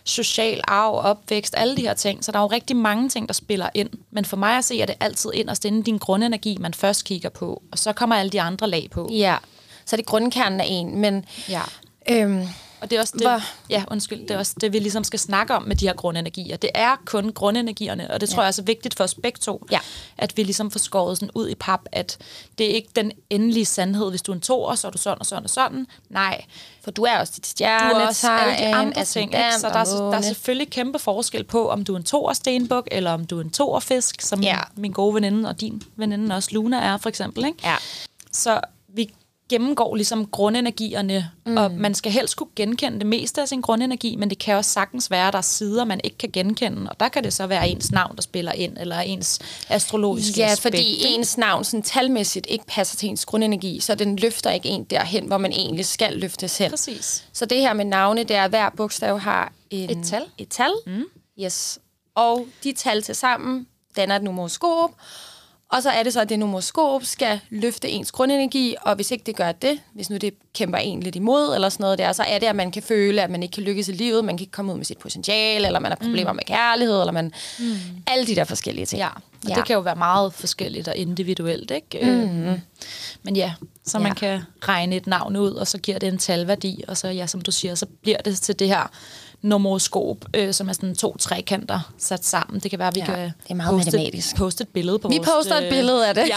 social 0.04 0.62
arv, 0.68 1.00
opvækst, 1.04 1.54
alle 1.57 1.78
de 1.78 1.81
her 1.81 1.94
ting. 1.94 2.25
Så 2.25 2.31
der 2.31 2.38
er 2.38 2.44
jo 2.44 2.48
rigtig 2.48 2.75
mange 2.75 3.10
ting, 3.10 3.28
der 3.28 3.33
spiller 3.33 3.69
ind. 3.74 3.90
Men 4.12 4.25
for 4.25 4.38
mig 4.38 4.57
at 4.57 4.66
se, 4.66 4.81
er 4.81 4.86
det 4.86 4.95
altid 5.00 5.31
inderst 5.33 5.66
inden 5.66 5.81
din 5.81 5.98
grundenergi, 5.98 6.57
man 6.60 6.74
først 6.74 7.06
kigger 7.06 7.30
på, 7.30 7.62
og 7.72 7.80
så 7.80 7.94
kommer 7.94 8.16
alle 8.16 8.30
de 8.30 8.42
andre 8.42 8.69
lag 8.69 8.88
på. 8.92 9.10
Ja, 9.12 9.38
så 9.86 9.95
er 9.95 9.98
det 9.98 10.06
grundkernen 10.06 10.60
af 10.60 10.66
en, 10.69 10.98
men... 10.98 11.25
Ja. 11.50 11.62
Øhm, 12.10 12.48
Og 12.82 12.90
det 12.90 12.96
er 12.96 13.02
også 13.02 13.14
det, 13.18 13.28
Hvor- 13.28 13.42
ja, 13.70 13.84
undskyld, 13.92 14.22
det 14.22 14.32
er 14.32 14.38
også 14.38 14.54
det, 14.62 14.74
vi 14.74 14.80
ligesom 14.80 15.04
skal 15.04 15.20
snakke 15.20 15.56
om 15.56 15.64
med 15.64 15.76
de 15.76 15.88
her 15.88 15.94
grundenergier. 15.94 16.58
Det 16.58 16.70
er 16.76 16.96
kun 17.06 17.32
grundenergierne, 17.34 18.12
og 18.12 18.22
det 18.22 18.30
tror 18.30 18.42
jeg 18.44 18.48
også 18.48 18.62
er 18.62 18.66
vigtigt 18.66 18.96
for 18.98 19.04
os 19.04 19.14
begge 19.16 19.40
to, 19.40 19.66
Ja. 19.72 19.80
at 20.18 20.38
vi 20.38 20.44
ligesom 20.44 20.72
får 20.72 20.80
skåret 20.80 21.18
sådan 21.18 21.30
ud 21.36 21.50
i 21.50 21.56
pap, 21.56 21.80
at 21.92 22.18
det 22.58 22.72
er 22.72 22.76
ikke 22.76 22.90
den 22.96 23.12
endelige 23.30 23.66
sandhed. 23.66 24.10
Hvis 24.10 24.22
du 24.22 24.32
er 24.32 24.36
en 24.36 24.42
toer, 24.42 24.76
så 24.76 24.88
er 24.88 24.92
du 24.92 24.98
sådan 24.98 25.20
og 25.20 25.26
sådan 25.26 25.44
og 25.44 25.50
sådan. 25.50 25.88
Nej, 26.10 26.46
for 26.84 26.92
du 26.92 27.04
er 27.04 27.20
også 27.20 27.34
dit 27.36 27.44
du 27.44 27.50
stjernetegn, 27.50 28.02
er 28.02 28.08
også 28.08 28.30
alle 28.32 28.58
de 28.68 28.76
andre 28.76 29.06
ting. 29.06 29.34
Ikke? 29.34 29.46
Så 29.60 29.68
der 29.70 29.74
er, 29.76 29.86
der 30.12 30.18
er 30.18 30.22
selvfølgelig 30.22 30.70
kæmpe 30.70 31.00
forskel 31.00 31.44
på, 31.44 31.70
om 31.70 31.84
du 31.84 31.94
er 31.94 31.98
en 31.98 32.04
toer 32.04 32.34
stenbuk, 32.34 32.88
eller 32.92 33.12
om 33.12 33.26
du 33.26 33.38
er 33.38 33.44
en 33.44 33.50
toer 33.52 33.80
fisk, 33.80 34.22
som 34.22 34.42
Ja. 34.42 34.56
ja. 34.56 34.62
min 34.76 34.92
gode 34.92 35.14
veninde 35.14 35.50
og 35.50 35.62
din 35.62 35.84
veninde 35.96 36.36
også, 36.36 36.50
Luna, 36.52 36.78
er 36.78 36.98
for 36.98 37.10
eksempel. 37.10 37.46
Ikke? 37.46 37.58
Ja. 37.64 37.76
Så 38.32 38.60
gennemgår 39.50 39.96
ligesom 39.96 40.28
grundenergierne, 40.28 41.32
mm. 41.46 41.58
og 41.58 41.72
man 41.72 41.94
skal 41.94 42.12
helst 42.12 42.36
kunne 42.36 42.50
genkende 42.56 43.00
det 43.00 43.08
meste 43.08 43.42
af 43.42 43.48
sin 43.48 43.62
grundenergi, 43.62 44.16
men 44.16 44.30
det 44.30 44.40
kan 44.40 44.56
også 44.56 44.72
sagtens 44.72 45.12
være, 45.12 45.28
at 45.28 45.34
der 45.34 45.38
er 45.38 45.44
sider, 45.44 45.86
man 45.86 46.02
ikke 46.04 46.18
kan 46.18 46.30
genkende, 46.32 46.90
og 46.90 47.00
der 47.00 47.10
kan 47.10 47.24
det 47.24 47.34
så 47.34 47.48
være 47.48 47.70
ens 47.70 47.92
navn, 47.92 48.16
der 48.16 48.22
spiller 48.22 48.52
ind, 48.52 48.78
eller 48.80 49.00
ens 49.00 49.40
astrologiske 49.70 50.40
Ja, 50.40 50.46
aspekt, 50.46 50.76
fordi 50.76 51.04
ens 51.06 51.38
navn 51.38 51.64
sådan, 51.64 51.84
talmæssigt 51.84 52.48
ikke 52.50 52.66
passer 52.68 52.98
til 52.98 53.10
ens 53.10 53.26
grundenergi, 53.26 53.80
så 53.80 53.96
den 53.96 54.16
løfter 54.16 54.52
ikke 54.52 54.70
en 54.70 54.84
derhen, 54.84 55.28
hvor 55.28 55.38
man 55.38 55.52
egentlig 55.52 55.86
skal 55.86 56.14
løftes 56.14 56.58
hen. 56.58 56.70
Præcis. 56.70 57.24
Så 57.34 57.46
det 57.46 57.58
her 57.58 57.74
med 57.74 57.86
navne, 57.86 58.24
det 58.24 58.36
er, 58.36 58.44
at 58.44 58.50
hver 58.50 58.70
bogstav 58.78 59.20
har 59.20 59.54
en, 59.70 59.90
Et 59.90 60.06
tal. 60.06 60.22
Et 60.38 60.50
tal. 60.50 60.72
Mm. 60.86 61.04
Yes. 61.40 61.80
Og 62.16 62.48
de 62.64 62.74
tal 62.74 63.02
til 63.02 63.16
sammen 63.16 63.68
danner 63.96 64.16
et 64.16 64.24
numeroskop. 64.24 64.92
Og 65.72 65.84
så 65.84 65.90
er 65.90 66.04
det 66.04 66.14
så, 66.14 66.22
at 66.22 66.30
det 66.30 66.40
numeroskop 66.40 67.04
skal 67.04 67.40
løfte 67.50 67.90
ens 67.90 68.12
grundenergi, 68.12 68.75
og 68.81 68.96
hvis 68.96 69.12
ikke 69.12 69.24
det 69.25 69.36
gør 69.36 69.52
det, 69.52 69.80
hvis 69.94 70.10
nu 70.10 70.18
det 70.18 70.34
kæmper 70.54 70.78
en 70.78 71.00
lidt 71.04 71.16
imod, 71.16 71.56
eller 71.56 71.69
sådan 71.69 71.84
noget 71.84 71.98
der, 71.98 72.14
så 72.14 72.24
er 72.24 72.40
det, 72.40 72.48
at 72.48 72.56
man 72.56 72.72
kan 72.72 72.84
føle, 72.84 73.22
at 73.22 73.30
man 73.30 73.44
ikke 73.44 73.54
kan 73.54 73.64
lykkes 73.64 73.88
i 73.88 73.92
livet, 73.92 74.25
man 74.25 74.38
kan 74.38 74.44
ikke 74.44 74.52
komme 74.52 74.72
ud 74.72 74.78
med 74.78 74.86
sit 74.86 74.98
potentiale, 74.98 75.68
eller 75.68 75.80
man 75.80 75.92
har 75.92 75.96
problemer 75.96 76.31
mm. 76.31 76.36
med 76.36 76.44
kærlighed, 76.44 77.00
eller 77.00 77.12
man... 77.12 77.31
Mm. 77.60 77.66
Alle 78.08 78.28
de 78.28 78.36
der 78.36 78.44
forskellige 78.44 78.86
ting. 78.86 79.00
Ja, 79.00 79.08
og 79.08 79.50
ja. 79.50 79.56
det 79.56 79.66
kan 79.66 79.74
jo 79.74 79.80
være 79.80 79.96
meget 79.96 80.34
forskelligt 80.34 80.88
og 80.88 80.96
individuelt, 80.96 81.72
ikke? 81.72 82.06
Mm. 82.12 82.62
Men 83.24 83.36
ja, 83.36 83.54
så 83.86 83.97
Ja. 83.97 84.04
man 84.04 84.16
kan 84.16 84.40
regne 84.62 84.95
et 84.95 85.07
navn 85.07 85.36
ud, 85.36 85.52
og 85.52 85.68
så 85.68 85.78
giver 85.78 86.00
det 86.00 86.07
en 86.09 86.18
talværdi, 86.18 86.83
og 86.88 86.97
så, 86.97 87.07
ja, 87.07 87.28
som 87.28 87.42
du 87.42 87.52
siger, 87.52 87.76
så 87.76 87.86
bliver 87.86 88.18
det 88.18 88.38
til 88.38 88.59
det 88.59 88.68
her 88.68 88.92
numeroskop, 89.47 90.25
øh, 90.33 90.54
som 90.54 90.69
er 90.69 90.73
sådan 90.73 90.95
to 90.95 91.18
trekanter 91.18 91.94
sat 91.97 92.25
sammen. 92.25 92.59
Det 92.59 92.69
kan 92.71 92.80
være, 92.80 92.87
at 92.87 92.95
vi 92.95 92.99
Ja, 92.99 93.06
kan 93.06 93.18
det 93.19 93.33
er 93.49 93.54
meget 93.54 93.71
poste, 93.71 93.92
matematisk. 93.92 94.35
poste 94.35 94.61
et 94.61 94.68
billede 94.68 94.99
på 94.99 95.07
Vi 95.07 95.18
vores... 95.18 95.30
poster 95.30 95.56
et 95.57 95.69
billede 95.69 96.07
af 96.07 96.16
det. 96.16 96.27
Ja, 96.27 96.35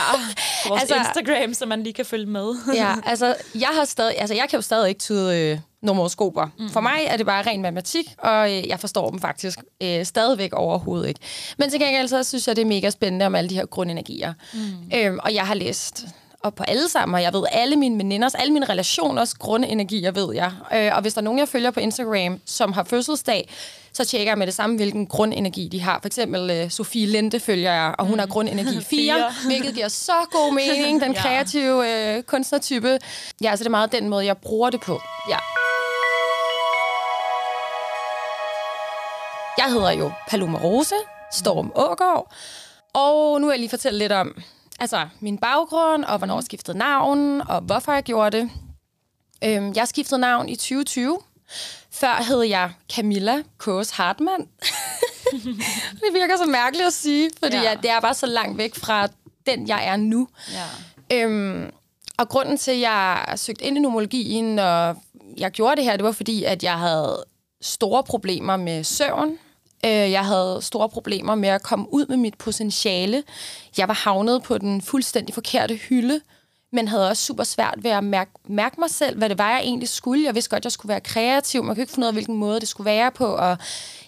på 0.64 0.68
vores 0.68 0.80
Altså- 0.82 0.96
Instagram, 0.96 1.54
så 1.54 1.66
man 1.66 1.82
lige 1.82 1.92
kan 1.92 2.04
følge 2.06 2.26
med. 2.26 2.54
Ja, 2.74 2.94
altså 3.10 3.34
jeg, 3.54 3.68
har 3.72 3.84
stadig, 3.84 4.14
altså, 4.18 4.34
jeg 4.34 4.46
kan 4.50 4.56
jo 4.56 4.62
stadig 4.62 4.88
ikke 4.88 4.98
tyde 5.00 5.36
øh, 5.38 5.58
numeroskoper. 5.82 6.46
Mm. 6.58 6.68
For 6.70 6.80
mig 6.80 7.00
er 7.06 7.16
det 7.16 7.26
bare 7.26 7.42
ren 7.46 7.62
matematik, 7.62 8.14
og 8.18 8.52
øh, 8.52 8.68
jeg 8.68 8.80
forstår 8.80 9.10
dem 9.10 9.20
faktisk 9.20 9.58
øh, 9.82 10.04
stadigvæk 10.04 10.52
overhovedet 10.52 11.08
ikke. 11.08 11.20
Men 11.58 11.70
til 11.70 11.80
gengæld 11.80 12.08
så 12.08 12.22
synes 12.24 12.48
jeg, 12.48 12.56
det 12.56 12.62
er 12.62 12.66
mega 12.66 12.90
spændende 12.90 13.26
om 13.26 13.34
alle 13.34 13.50
de 13.50 13.54
her 13.54 13.66
grundenergier. 13.66 14.32
Mm. 14.54 14.60
Øhm, 14.94 15.18
og 15.22 15.34
jeg 15.34 15.46
har 15.46 15.54
læst 15.54 16.06
op 16.42 16.54
på 16.54 16.62
alle 16.62 16.88
sammen, 16.88 17.14
og 17.14 17.22
jeg 17.22 17.32
ved 17.32 17.42
alle 17.52 17.76
mine 17.76 17.98
veninders, 17.98 18.34
alle 18.34 18.52
mine 18.52 18.66
relationers 18.68 19.34
grundenergier, 19.34 20.10
ved 20.10 20.34
jeg. 20.34 20.52
Øh, 20.74 20.90
og 20.96 21.00
hvis 21.02 21.14
der 21.14 21.20
er 21.20 21.24
nogen, 21.24 21.38
jeg 21.38 21.48
følger 21.48 21.70
på 21.70 21.80
Instagram, 21.80 22.40
som 22.46 22.72
har 22.72 22.84
fødselsdag, 22.84 23.48
så 23.92 24.04
tjekker 24.04 24.30
jeg 24.30 24.38
med 24.38 24.46
det 24.46 24.54
samme, 24.54 24.76
hvilken 24.76 25.06
grundenergi 25.06 25.68
de 25.68 25.80
har. 25.80 25.98
For 26.00 26.06
eksempel 26.06 26.50
øh, 26.50 26.70
Sofie 26.70 27.06
Lente 27.06 27.40
følger 27.40 27.72
jeg, 27.72 27.94
og 27.98 28.06
hun 28.06 28.18
har 28.18 28.26
grundenergi 28.26 28.80
4, 28.80 28.82
Fire. 28.90 29.32
hvilket 29.50 29.74
giver 29.74 29.88
så 29.88 30.12
god 30.30 30.54
mening, 30.54 31.00
den 31.00 31.14
kreative 31.22 31.90
øh, 32.16 32.22
kunstnertype. 32.22 32.98
Ja, 33.42 33.56
så 33.56 33.58
det 33.58 33.66
er 33.66 33.70
meget 33.70 33.92
den 33.92 34.08
måde, 34.08 34.26
jeg 34.26 34.36
bruger 34.38 34.70
det 34.70 34.80
på. 34.80 35.00
ja. 35.28 35.36
Jeg 39.58 39.72
hedder 39.72 39.90
jo 39.90 40.12
Paloma 40.28 40.58
Rose, 40.58 40.94
Storm 41.32 41.72
Ågaard, 41.74 42.32
og 42.92 43.40
nu 43.40 43.46
vil 43.46 43.52
jeg 43.52 43.60
lige 43.60 43.70
fortælle 43.70 43.98
lidt 43.98 44.12
om 44.12 44.42
altså, 44.80 45.08
min 45.20 45.38
baggrund, 45.38 46.04
og 46.04 46.18
hvornår 46.18 46.34
jeg 46.36 46.44
skiftede 46.44 46.78
navn, 46.78 47.40
og 47.40 47.60
hvorfor 47.60 47.92
jeg 47.92 48.02
gjorde 48.02 48.38
det. 48.38 48.50
Øhm, 49.44 49.72
jeg 49.76 49.88
skiftede 49.88 50.20
navn 50.20 50.48
i 50.48 50.56
2020. 50.56 51.18
Før 51.92 52.22
hed 52.22 52.42
jeg 52.42 52.72
Camilla 52.92 53.42
Kås 53.58 53.90
Hartmann. 53.90 54.48
det 56.02 56.12
virker 56.14 56.36
så 56.36 56.44
mærkeligt 56.50 56.86
at 56.86 56.92
sige, 56.92 57.30
fordi 57.38 57.56
Ja. 57.56 57.62
ja. 57.62 57.74
det 57.74 57.90
er 57.90 58.00
bare 58.00 58.14
så 58.14 58.26
langt 58.26 58.58
væk 58.58 58.74
fra 58.74 59.08
den, 59.46 59.68
jeg 59.68 59.86
er 59.86 59.96
nu. 59.96 60.28
ja. 60.52 61.24
Øhm, 61.24 61.70
og 62.18 62.28
grunden 62.28 62.58
til, 62.58 62.70
at 62.70 62.80
jeg 62.80 63.32
søgte 63.36 63.64
ind 63.64 63.76
i 63.76 63.80
nomologien, 63.80 64.58
og 64.58 64.96
jeg 65.36 65.50
gjorde 65.50 65.76
det 65.76 65.84
her, 65.84 65.96
det 65.96 66.04
var 66.04 66.12
fordi, 66.12 66.44
at 66.44 66.62
jeg 66.62 66.78
havde 66.78 67.24
store 67.62 68.04
problemer 68.04 68.56
med 68.56 68.84
søvn. 68.84 69.38
Øh, 69.86 70.10
jeg 70.10 70.24
havde 70.24 70.58
store 70.62 70.88
problemer 70.88 71.34
med 71.34 71.48
at 71.48 71.62
komme 71.62 71.94
ud 71.94 72.06
med 72.06 72.16
mit 72.16 72.38
potentiale. 72.38 73.22
Jeg 73.78 73.88
var 73.88 73.94
havnet 73.94 74.42
på 74.42 74.58
den 74.58 74.82
fuldstændig 74.82 75.34
forkerte 75.34 75.74
hylde, 75.74 76.20
men 76.72 76.88
havde 76.88 77.08
også 77.08 77.24
super 77.24 77.44
svært 77.44 77.74
ved 77.78 77.90
at 77.90 78.04
mærke, 78.04 78.30
mærke 78.48 78.80
mig 78.80 78.90
selv, 78.90 79.18
hvad 79.18 79.28
det 79.28 79.38
var, 79.38 79.50
jeg 79.50 79.60
egentlig 79.60 79.88
skulle. 79.88 80.24
Jeg 80.24 80.34
vidste 80.34 80.50
godt, 80.50 80.60
at 80.60 80.64
jeg 80.64 80.72
skulle 80.72 80.90
være 80.90 81.00
kreativ. 81.00 81.64
Man 81.64 81.74
kunne 81.74 81.82
ikke 81.82 81.92
finde 81.92 82.04
ud 82.04 82.08
af, 82.08 82.14
hvilken 82.14 82.36
måde 82.36 82.60
det 82.60 82.68
skulle 82.68 82.84
være 82.84 83.10
på. 83.10 83.26
Og 83.26 83.58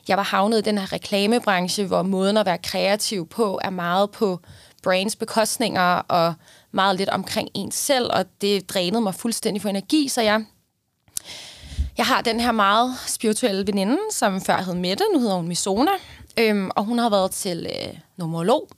jeg 0.08 0.16
var 0.16 0.22
havnet 0.22 0.58
i 0.58 0.60
den 0.60 0.78
her 0.78 0.92
reklamebranche, 0.92 1.84
hvor 1.84 2.02
måden 2.02 2.36
at 2.36 2.46
være 2.46 2.58
kreativ 2.58 3.28
på 3.28 3.60
er 3.62 3.70
meget 3.70 4.10
på 4.10 4.40
brains 4.82 5.16
bekostninger 5.16 5.94
og 5.94 6.34
meget 6.72 6.96
lidt 6.96 7.08
omkring 7.08 7.48
en 7.54 7.72
selv, 7.72 8.10
og 8.12 8.24
det 8.40 8.68
drænede 8.68 9.00
mig 9.00 9.14
fuldstændig 9.14 9.62
for 9.62 9.68
energi, 9.68 10.08
så 10.08 10.20
jeg 10.20 10.44
jeg 11.98 12.06
har 12.06 12.20
den 12.20 12.40
her 12.40 12.52
meget 12.52 12.94
spirituelle 13.06 13.66
veninde, 13.66 13.98
som 14.10 14.40
før 14.40 14.56
hed 14.62 14.74
Mette, 14.74 15.04
nu 15.14 15.20
hedder 15.20 15.36
hun 15.36 15.48
Misona, 15.48 15.90
øhm, 16.38 16.70
og 16.76 16.84
hun 16.84 16.98
har 16.98 17.10
været 17.10 17.30
til 17.30 17.66
øh, 17.66 17.98
numerolog. 18.16 18.68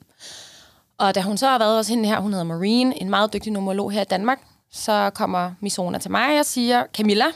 Og 0.99 1.15
da 1.15 1.21
hun 1.21 1.37
så 1.37 1.47
har 1.47 1.59
været 1.59 1.77
hos 1.77 1.89
hende 1.89 2.09
her, 2.09 2.21
hun 2.21 2.33
hedder 2.33 2.45
Marine, 2.45 3.03
en 3.03 3.11
meget 3.11 3.33
dygtig 3.33 3.53
numerolog 3.53 3.93
her 3.93 4.01
i 4.01 4.05
Danmark, 4.05 4.41
så 4.73 5.11
kommer 5.15 5.53
Misona 5.61 5.99
til 5.99 6.11
mig 6.11 6.41
og 6.41 6.47
siger, 6.47 6.85
Camilla, 6.97 7.27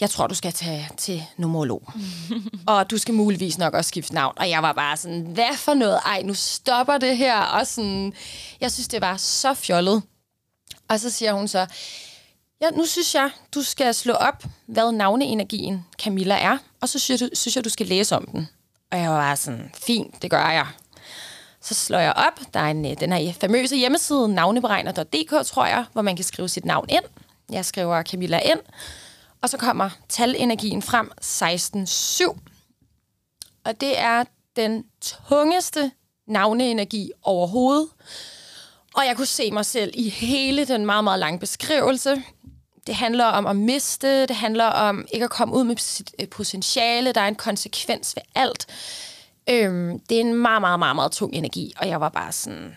jeg 0.00 0.10
tror, 0.10 0.26
du 0.26 0.34
skal 0.34 0.52
tage 0.52 0.88
til 0.96 1.22
numerolog. 1.36 1.82
og 2.66 2.90
du 2.90 2.98
skal 2.98 3.14
muligvis 3.14 3.58
nok 3.58 3.74
også 3.74 3.88
skifte 3.88 4.14
navn. 4.14 4.34
Og 4.36 4.50
jeg 4.50 4.62
var 4.62 4.72
bare 4.72 4.96
sådan, 4.96 5.20
hvad 5.20 5.56
for 5.56 5.74
noget? 5.74 6.00
Ej, 6.06 6.22
nu 6.22 6.34
stopper 6.34 6.98
det 6.98 7.16
her. 7.16 7.40
Og 7.40 7.66
sådan, 7.66 8.12
jeg 8.60 8.72
synes, 8.72 8.88
det 8.88 9.00
var 9.00 9.16
så 9.16 9.54
fjollet. 9.54 10.02
Og 10.88 11.00
så 11.00 11.10
siger 11.10 11.32
hun 11.32 11.48
så, 11.48 11.66
ja, 12.60 12.70
nu 12.70 12.86
synes 12.86 13.14
jeg, 13.14 13.30
du 13.54 13.62
skal 13.62 13.94
slå 13.94 14.12
op, 14.12 14.44
hvad 14.66 14.92
navneenergien 14.92 15.86
Camilla 16.02 16.38
er. 16.38 16.58
Og 16.80 16.88
så 16.88 16.98
synes 16.98 17.20
jeg, 17.20 17.30
synes 17.32 17.56
jeg, 17.56 17.64
du 17.64 17.68
skal 17.68 17.86
læse 17.86 18.16
om 18.16 18.26
den. 18.26 18.48
Og 18.92 18.98
jeg 18.98 19.10
var 19.10 19.34
sådan, 19.34 19.70
fint, 19.74 20.22
det 20.22 20.30
gør 20.30 20.50
jeg. 20.50 20.66
Så 21.60 21.74
slår 21.74 21.98
jeg 21.98 22.12
op. 22.12 22.40
Der 22.54 22.60
er 22.60 22.70
en, 22.70 22.86
øh, 22.86 23.00
den 23.00 23.12
her 23.12 23.32
famøse 23.32 23.76
hjemmeside, 23.76 24.28
navneberegner.dk, 24.34 25.46
tror 25.46 25.66
jeg, 25.66 25.84
hvor 25.92 26.02
man 26.02 26.16
kan 26.16 26.24
skrive 26.24 26.48
sit 26.48 26.64
navn 26.64 26.86
ind. 26.88 27.04
Jeg 27.50 27.64
skriver 27.64 28.02
Camilla 28.02 28.38
ind. 28.38 28.60
Og 29.42 29.48
så 29.48 29.56
kommer 29.56 29.90
talenergien 30.08 30.82
frem 30.82 31.10
16.7. 31.20 32.38
Og 33.64 33.80
det 33.80 33.98
er 33.98 34.24
den 34.56 34.84
tungeste 35.00 35.90
navneenergi 36.28 37.12
overhovedet. 37.22 37.88
Og 38.94 39.06
jeg 39.06 39.16
kunne 39.16 39.26
se 39.26 39.50
mig 39.50 39.66
selv 39.66 39.90
i 39.94 40.08
hele 40.08 40.64
den 40.66 40.86
meget, 40.86 41.04
meget 41.04 41.18
lange 41.18 41.38
beskrivelse. 41.38 42.22
Det 42.86 42.94
handler 42.94 43.24
om 43.24 43.46
at 43.46 43.56
miste, 43.56 44.26
det 44.26 44.36
handler 44.36 44.64
om 44.64 45.06
ikke 45.12 45.24
at 45.24 45.30
komme 45.30 45.54
ud 45.54 45.64
med 45.64 45.76
sit 45.76 46.14
øh, 46.20 46.28
potentiale, 46.28 47.12
der 47.12 47.20
er 47.20 47.28
en 47.28 47.34
konsekvens 47.34 48.16
ved 48.16 48.22
alt. 48.34 48.66
Øhm, 49.50 49.98
det 49.98 50.16
er 50.16 50.20
en 50.20 50.34
meget, 50.34 50.60
meget, 50.60 50.78
meget, 50.78 50.96
meget 50.96 51.12
tung 51.12 51.34
energi, 51.34 51.72
og 51.76 51.88
jeg 51.88 52.00
var 52.00 52.08
bare 52.08 52.32
sådan, 52.32 52.76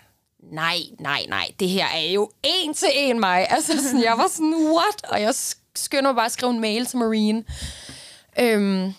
nej, 0.52 0.78
nej, 1.00 1.26
nej, 1.30 1.48
det 1.60 1.70
her 1.70 1.86
er 1.86 2.12
jo 2.12 2.32
en 2.44 2.74
til 2.74 2.90
en 2.96 3.20
mig. 3.20 3.48
Altså, 3.50 3.84
sådan, 3.84 4.04
jeg 4.04 4.18
var 4.18 4.28
sådan, 4.32 4.54
what? 4.54 5.06
Og 5.10 5.22
jeg 5.22 5.34
skynder 5.76 6.10
mig 6.12 6.16
bare 6.16 6.26
at 6.26 6.32
skrive 6.32 6.52
en 6.54 6.62
mail 6.62 6.86
til 6.86 6.98
Marine. 6.98 7.44
Øhm, 8.40 8.94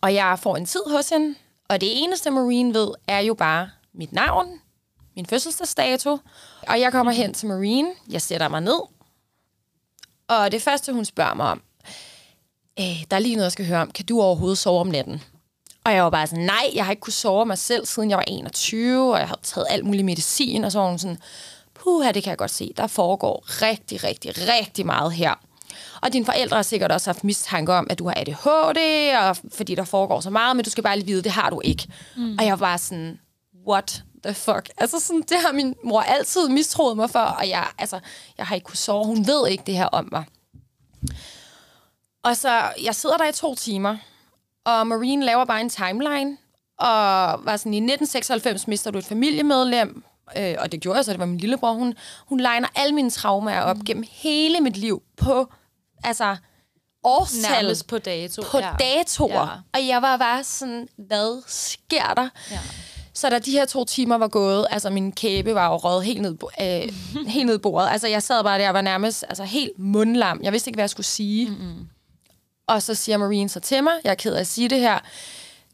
og 0.00 0.14
jeg 0.14 0.38
får 0.38 0.56
en 0.56 0.66
tid 0.66 0.82
hos 0.90 1.08
hende, 1.08 1.34
og 1.68 1.80
det 1.80 2.02
eneste, 2.02 2.30
Marine 2.30 2.74
ved, 2.74 2.90
er 3.08 3.20
jo 3.20 3.34
bare 3.34 3.70
mit 3.94 4.12
navn, 4.12 4.60
min 5.16 5.26
fødselsdagsdato, 5.26 6.18
og 6.68 6.80
jeg 6.80 6.92
kommer 6.92 7.12
hen 7.12 7.34
til 7.34 7.48
Marine, 7.48 7.88
jeg 8.10 8.22
sætter 8.22 8.48
mig 8.48 8.60
ned, 8.60 8.80
og 10.28 10.52
det 10.52 10.62
første, 10.62 10.92
hun 10.92 11.04
spørger 11.04 11.34
mig 11.34 11.46
om, 11.46 11.62
øh, 12.80 13.04
der 13.10 13.16
er 13.16 13.20
lige 13.20 13.34
noget, 13.34 13.44
jeg 13.44 13.52
skal 13.52 13.66
høre 13.66 13.82
om, 13.82 13.90
kan 13.90 14.06
du 14.06 14.20
overhovedet 14.20 14.58
sove 14.58 14.80
om 14.80 14.86
natten? 14.86 15.22
Og 15.84 15.94
jeg 15.94 16.04
var 16.04 16.10
bare 16.10 16.26
sådan, 16.26 16.44
nej, 16.44 16.70
jeg 16.74 16.84
har 16.84 16.92
ikke 16.92 17.00
kunnet 17.00 17.14
sove 17.14 17.46
mig 17.46 17.58
selv, 17.58 17.86
siden 17.86 18.10
jeg 18.10 18.16
var 18.16 18.24
21, 18.28 19.12
og 19.12 19.18
jeg 19.18 19.28
har 19.28 19.38
taget 19.42 19.66
alt 19.70 19.84
muligt 19.84 20.04
medicin, 20.04 20.64
og 20.64 20.72
så 20.72 20.78
var 20.78 20.88
hun 20.88 20.98
sådan, 20.98 21.18
puha, 21.74 22.12
det 22.12 22.22
kan 22.22 22.30
jeg 22.30 22.38
godt 22.38 22.50
se, 22.50 22.72
der 22.76 22.86
foregår 22.86 23.44
rigtig, 23.62 24.04
rigtig, 24.04 24.32
rigtig 24.36 24.86
meget 24.86 25.12
her. 25.12 25.34
Og 26.02 26.12
dine 26.12 26.24
forældre 26.24 26.56
har 26.56 26.62
sikkert 26.62 26.92
også 26.92 27.10
haft 27.10 27.24
mistanke 27.24 27.72
om, 27.72 27.86
at 27.90 27.98
du 27.98 28.08
har 28.08 28.14
ADHD, 28.16 28.78
og 29.28 29.36
fordi 29.54 29.74
der 29.74 29.84
foregår 29.84 30.20
så 30.20 30.30
meget, 30.30 30.56
men 30.56 30.64
du 30.64 30.70
skal 30.70 30.84
bare 30.84 30.96
lige 30.96 31.06
vide, 31.06 31.22
det 31.22 31.32
har 31.32 31.50
du 31.50 31.60
ikke. 31.64 31.88
Mm. 32.16 32.36
Og 32.38 32.44
jeg 32.44 32.50
var 32.50 32.66
bare 32.66 32.78
sådan, 32.78 33.18
what 33.68 34.02
the 34.24 34.34
fuck? 34.34 34.68
Altså 34.76 35.00
sådan, 35.00 35.22
det 35.22 35.36
har 35.46 35.52
min 35.52 35.74
mor 35.84 36.00
altid 36.00 36.48
mistroet 36.48 36.96
mig 36.96 37.10
for, 37.10 37.18
og 37.18 37.48
jeg, 37.48 37.66
altså, 37.78 38.00
jeg 38.38 38.46
har 38.46 38.54
ikke 38.54 38.64
kunnet 38.64 38.78
sove. 38.78 39.06
Hun 39.06 39.26
ved 39.26 39.48
ikke 39.48 39.64
det 39.66 39.76
her 39.76 39.86
om 39.86 40.08
mig. 40.12 40.24
Og 42.22 42.36
så, 42.36 42.62
jeg 42.82 42.94
sidder 42.94 43.16
der 43.16 43.28
i 43.28 43.32
to 43.32 43.54
timer, 43.54 43.96
og 44.64 44.86
Marine 44.86 45.24
laver 45.24 45.44
bare 45.44 45.60
en 45.60 45.70
timeline, 45.70 46.36
og 46.78 46.88
var 47.44 47.56
sådan, 47.56 47.74
i 47.74 47.76
1996 47.76 48.68
mister 48.68 48.90
du 48.90 48.98
et 48.98 49.04
familiemedlem, 49.04 50.04
øh, 50.36 50.54
og 50.58 50.72
det 50.72 50.80
gjorde 50.80 50.96
jeg 50.96 51.04
så, 51.04 51.12
det 51.12 51.20
var 51.20 51.26
min 51.26 51.38
lillebror, 51.38 51.72
hun, 51.72 51.94
hun 52.26 52.40
legner 52.40 52.68
alle 52.74 52.94
mine 52.94 53.10
traumer 53.10 53.60
op 53.60 53.76
mm. 53.76 53.84
gennem 53.84 54.04
hele 54.10 54.60
mit 54.60 54.76
liv 54.76 55.02
på, 55.16 55.52
altså, 56.04 56.36
årstal. 57.04 57.62
Nærmest 57.62 57.86
på 57.86 57.98
dato. 57.98 58.42
På 58.42 58.58
ja. 58.58 58.72
datoer. 58.78 59.46
Ja. 59.46 59.78
Og 59.78 59.86
jeg 59.86 60.02
var 60.02 60.16
bare 60.16 60.44
sådan, 60.44 60.88
hvad 60.96 61.42
sker 61.46 62.14
der? 62.14 62.28
Ja. 62.50 62.60
Så 63.18 63.30
da 63.30 63.38
de 63.38 63.50
her 63.50 63.64
to 63.64 63.84
timer 63.84 64.18
var 64.18 64.28
gået, 64.28 64.66
altså 64.70 64.90
min 64.90 65.12
kæbe 65.12 65.54
var 65.54 65.68
jo 65.68 65.76
røget 65.76 66.04
helt 66.04 66.22
ned, 66.22 66.36
øh, 66.60 66.92
helt 67.34 67.46
ned 67.46 67.58
bordet. 67.58 67.88
Altså 67.90 68.08
jeg 68.08 68.22
sad 68.22 68.42
bare 68.42 68.58
der 68.58 68.68
og 68.68 68.74
var 68.74 68.80
nærmest 68.80 69.24
altså, 69.28 69.44
helt 69.44 69.78
mundlam. 69.78 70.40
Jeg 70.42 70.52
vidste 70.52 70.68
ikke, 70.68 70.76
hvad 70.76 70.82
jeg 70.82 70.90
skulle 70.90 71.06
sige. 71.06 71.50
Mm-hmm. 71.50 71.88
Og 72.66 72.82
så 72.82 72.94
siger 72.94 73.18
Marine 73.18 73.48
så 73.48 73.60
til 73.60 73.84
mig, 73.84 73.92
jeg 74.04 74.10
er 74.10 74.14
ked 74.14 74.34
af 74.34 74.40
at 74.40 74.46
sige 74.46 74.68
det 74.68 74.80
her, 74.80 74.98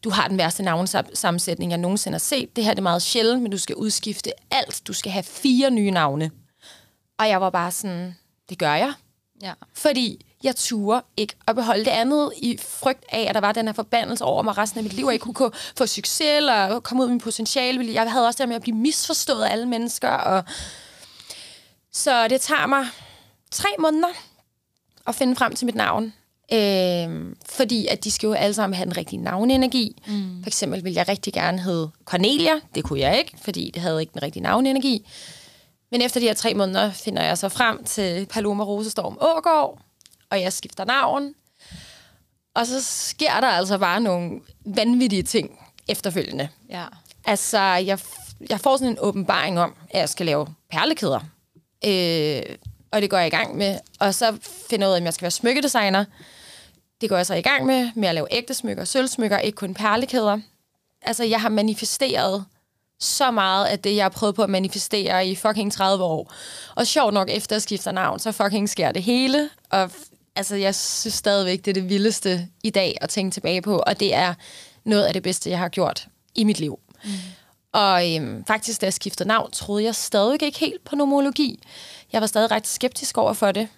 du 0.05 0.11
har 0.11 0.29
den 0.29 0.39
værste 0.39 0.63
navnsammensætning, 0.63 1.71
jeg 1.71 1.79
nogensinde 1.79 2.15
har 2.15 2.19
set. 2.19 2.57
Det 2.57 2.65
her 2.65 2.71
det 2.71 2.79
er 2.79 2.83
meget 2.83 3.03
sjældent, 3.03 3.43
men 3.43 3.51
du 3.51 3.59
skal 3.59 3.75
udskifte 3.75 4.31
alt. 4.51 4.83
Du 4.87 4.93
skal 4.93 5.13
have 5.13 5.23
fire 5.23 5.71
nye 5.71 5.91
navne. 5.91 6.31
Og 7.19 7.29
jeg 7.29 7.41
var 7.41 7.51
bare 7.51 7.71
sådan, 7.71 8.17
det 8.49 8.59
gør 8.59 8.75
jeg. 8.75 8.93
Ja. 9.43 9.53
Fordi 9.75 10.27
jeg 10.45 10.57
turde 10.57 11.03
ikke 11.17 11.35
at 11.49 11.55
beholde 11.55 11.85
det 11.85 11.91
andet 11.91 12.33
i 12.37 12.59
frygt 12.63 13.05
af, 13.13 13.27
at 13.29 13.35
der 13.35 13.41
var 13.41 13.53
den 13.53 13.67
her 13.67 13.73
forbandelse 13.73 14.25
over 14.25 14.43
mig 14.43 14.59
resten 14.59 14.79
af 14.79 14.85
mit 14.85 14.93
liv, 14.93 15.07
og 15.07 15.13
jeg 15.13 15.21
kunne 15.21 15.51
få 15.77 15.87
succes 15.87 16.37
eller 16.37 16.81
komme 16.81 17.03
ud 17.03 17.09
med 17.09 17.15
min 17.15 17.21
potentiale. 17.21 17.93
Jeg 17.93 18.13
havde 18.13 18.27
også 18.27 18.43
det 18.43 18.49
med 18.49 18.57
at 18.57 18.63
blive 18.63 18.77
misforstået 18.77 19.43
af 19.43 19.53
alle 19.53 19.67
mennesker. 19.67 20.11
Og 20.11 20.45
så 21.93 22.29
det 22.29 22.41
tager 22.41 22.67
mig 22.67 22.87
tre 23.51 23.69
måneder 23.79 24.09
at 25.07 25.15
finde 25.15 25.37
frem 25.37 25.55
til 25.55 25.67
mit 25.67 25.75
navn. 25.75 26.13
Øh, 26.53 27.35
fordi 27.47 27.87
at 27.87 28.05
de 28.05 28.11
skal 28.11 28.27
jo 28.27 28.33
alle 28.33 28.55
sammen 28.55 28.75
have 28.75 28.85
den 28.85 28.97
rigtige 28.97 29.23
navnenergi. 29.23 30.03
Mm. 30.07 30.43
For 30.43 30.47
eksempel 30.47 30.85
vil 30.85 30.93
jeg 30.93 31.09
rigtig 31.09 31.33
gerne 31.33 31.61
hedde 31.61 31.91
Cornelia. 32.05 32.53
Det 32.75 32.85
kunne 32.85 33.01
jeg 33.01 33.19
ikke, 33.19 33.33
fordi 33.45 33.71
det 33.75 33.83
havde 33.83 34.01
ikke 34.01 34.13
den 34.13 34.23
rigtige 34.23 34.43
navnenergi. 34.43 35.07
Men 35.91 36.03
efter 36.03 36.21
de 36.21 36.27
her 36.27 36.35
tre 36.35 36.55
måneder 36.55 36.91
finder 36.91 37.23
jeg 37.23 37.39
så 37.39 37.49
frem 37.49 37.85
til 37.85 38.27
Paloma 38.27 38.65
Rosestorm 38.65 39.19
Ågård, 39.21 39.79
og 40.35 40.43
jeg 40.43 40.53
skifter 40.53 40.85
navn. 40.85 41.35
Og 42.55 42.67
så 42.67 42.83
sker 42.83 43.41
der 43.41 43.49
altså 43.49 43.79
bare 43.79 44.01
nogle 44.01 44.41
vanvittige 44.67 45.23
ting 45.23 45.59
efterfølgende. 45.89 46.49
Ja. 46.69 46.85
Altså, 47.25 47.59
jeg, 47.61 47.99
jeg 48.51 48.61
får 48.61 48.77
sådan 48.77 48.93
en 48.93 48.99
åbenbaring 49.01 49.61
om, 49.61 49.75
at 49.91 50.01
jeg 50.01 50.09
skal 50.09 50.27
lave 50.27 50.47
perlekæder. 50.71 51.21
Øh, 51.87 52.57
og 52.93 53.03
det 53.03 53.11
går 53.11 53.17
jeg 53.17 53.27
i 53.27 53.31
gang 53.31 53.57
med. 53.57 53.79
Og 54.01 54.15
så 54.15 54.39
finder 54.71 54.87
jeg 54.87 54.91
ud 54.91 54.95
af, 54.95 55.01
at 55.01 55.05
jeg 55.05 55.15
skal 55.15 55.23
være 55.23 55.31
smykkedesigner. 55.31 56.05
Det 57.01 57.09
går 57.09 57.17
jeg 57.17 57.27
så 57.27 57.35
i 57.35 57.43
gang 57.43 57.67
med, 57.67 57.91
med 57.95 58.09
at 58.09 58.15
lave 58.15 58.27
ægte 58.31 58.55
smykker, 58.55 58.85
sølvsmykker, 58.85 59.39
ikke 59.39 59.57
kun 59.57 59.75
perlekæder. 59.75 60.39
Altså, 61.03 61.25
jeg 61.25 61.41
har 61.41 61.49
manifesteret 61.49 62.45
så 63.01 63.31
meget 63.31 63.67
af 63.67 63.79
det, 63.79 63.97
jeg 63.97 64.05
har 64.05 64.09
prøvet 64.09 64.35
på 64.35 64.43
at 64.43 64.51
manifestere 64.51 65.27
i 65.27 65.35
fucking 65.35 65.73
30 65.73 66.05
år. 66.05 66.33
Og 66.75 66.87
sjovt 66.87 67.15
nok, 67.15 67.31
efter 67.31 67.57
jeg 67.57 67.63
skifter 67.63 67.93
navn, 67.93 68.19
så 68.19 68.33
fucking 68.33 68.69
sker 68.69 68.93
det 68.93 69.03
hele. 69.03 69.51
Og 69.71 69.91
altså, 70.37 70.57
jeg 70.57 70.75
synes 70.75 71.15
stadigvæk, 71.15 71.59
det 71.59 71.69
er 71.69 71.75
det 71.75 71.89
vildeste 71.89 72.49
i 72.63 72.71
dag 72.71 72.99
at 73.01 73.09
tænke 73.09 73.35
tilbage 73.35 73.63
på. 73.63 73.83
Og 73.87 74.01
det 74.01 74.15
er 74.15 74.35
noget 74.85 75.05
af 75.05 75.13
det 75.15 75.23
bedste, 75.23 75.51
jeg 75.51 75.59
har 75.59 75.69
gjort 75.69 76.09
i 76.35 76.45
mit 76.45 76.61
liv. 76.61 76.79
Mm. 77.05 77.11
Og 77.73 78.15
øhm, 78.15 78.45
faktisk, 78.45 78.81
da 78.81 78.87
jeg 78.87 78.93
skiftede 78.93 79.29
navn, 79.29 79.51
troede 79.51 79.85
jeg 79.85 79.95
stadig 79.95 80.43
ikke 80.43 80.59
helt 80.59 80.85
på 80.85 80.97
nomologi. 80.97 81.63
Jeg 82.13 82.21
var 82.21 82.27
stadig 82.27 82.51
ret 82.51 82.67
skeptisk 82.67 83.19
over 83.19 83.33
for 83.33 83.53
det. 83.53 83.69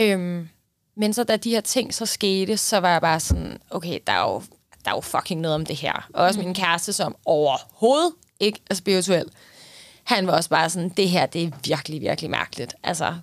Øhm, 0.00 0.48
men 0.96 1.12
så 1.12 1.24
da 1.24 1.36
de 1.36 1.50
her 1.50 1.60
ting 1.60 1.94
så 1.94 2.06
skete, 2.06 2.56
så 2.56 2.78
var 2.78 2.90
jeg 2.90 3.00
bare 3.00 3.20
sådan, 3.20 3.58
okay, 3.70 3.98
der 4.06 4.12
er 4.12 4.32
jo, 4.32 4.42
der 4.84 4.90
er 4.90 4.94
jo 4.94 5.00
fucking 5.00 5.40
noget 5.40 5.54
om 5.54 5.66
det 5.66 5.76
her. 5.76 6.08
Og 6.14 6.24
også 6.24 6.40
mm. 6.40 6.44
min 6.44 6.54
kæreste, 6.54 6.92
som 6.92 7.16
overhovedet 7.24 8.12
ikke 8.40 8.60
er 8.70 8.74
spirituel, 8.74 9.30
han 10.04 10.26
var 10.26 10.32
også 10.32 10.50
bare 10.50 10.70
sådan, 10.70 10.88
det 10.88 11.08
her, 11.08 11.26
det 11.26 11.44
er 11.44 11.50
virkelig, 11.64 12.00
virkelig 12.00 12.30
mærkeligt. 12.30 12.74
Altså, 12.82 13.14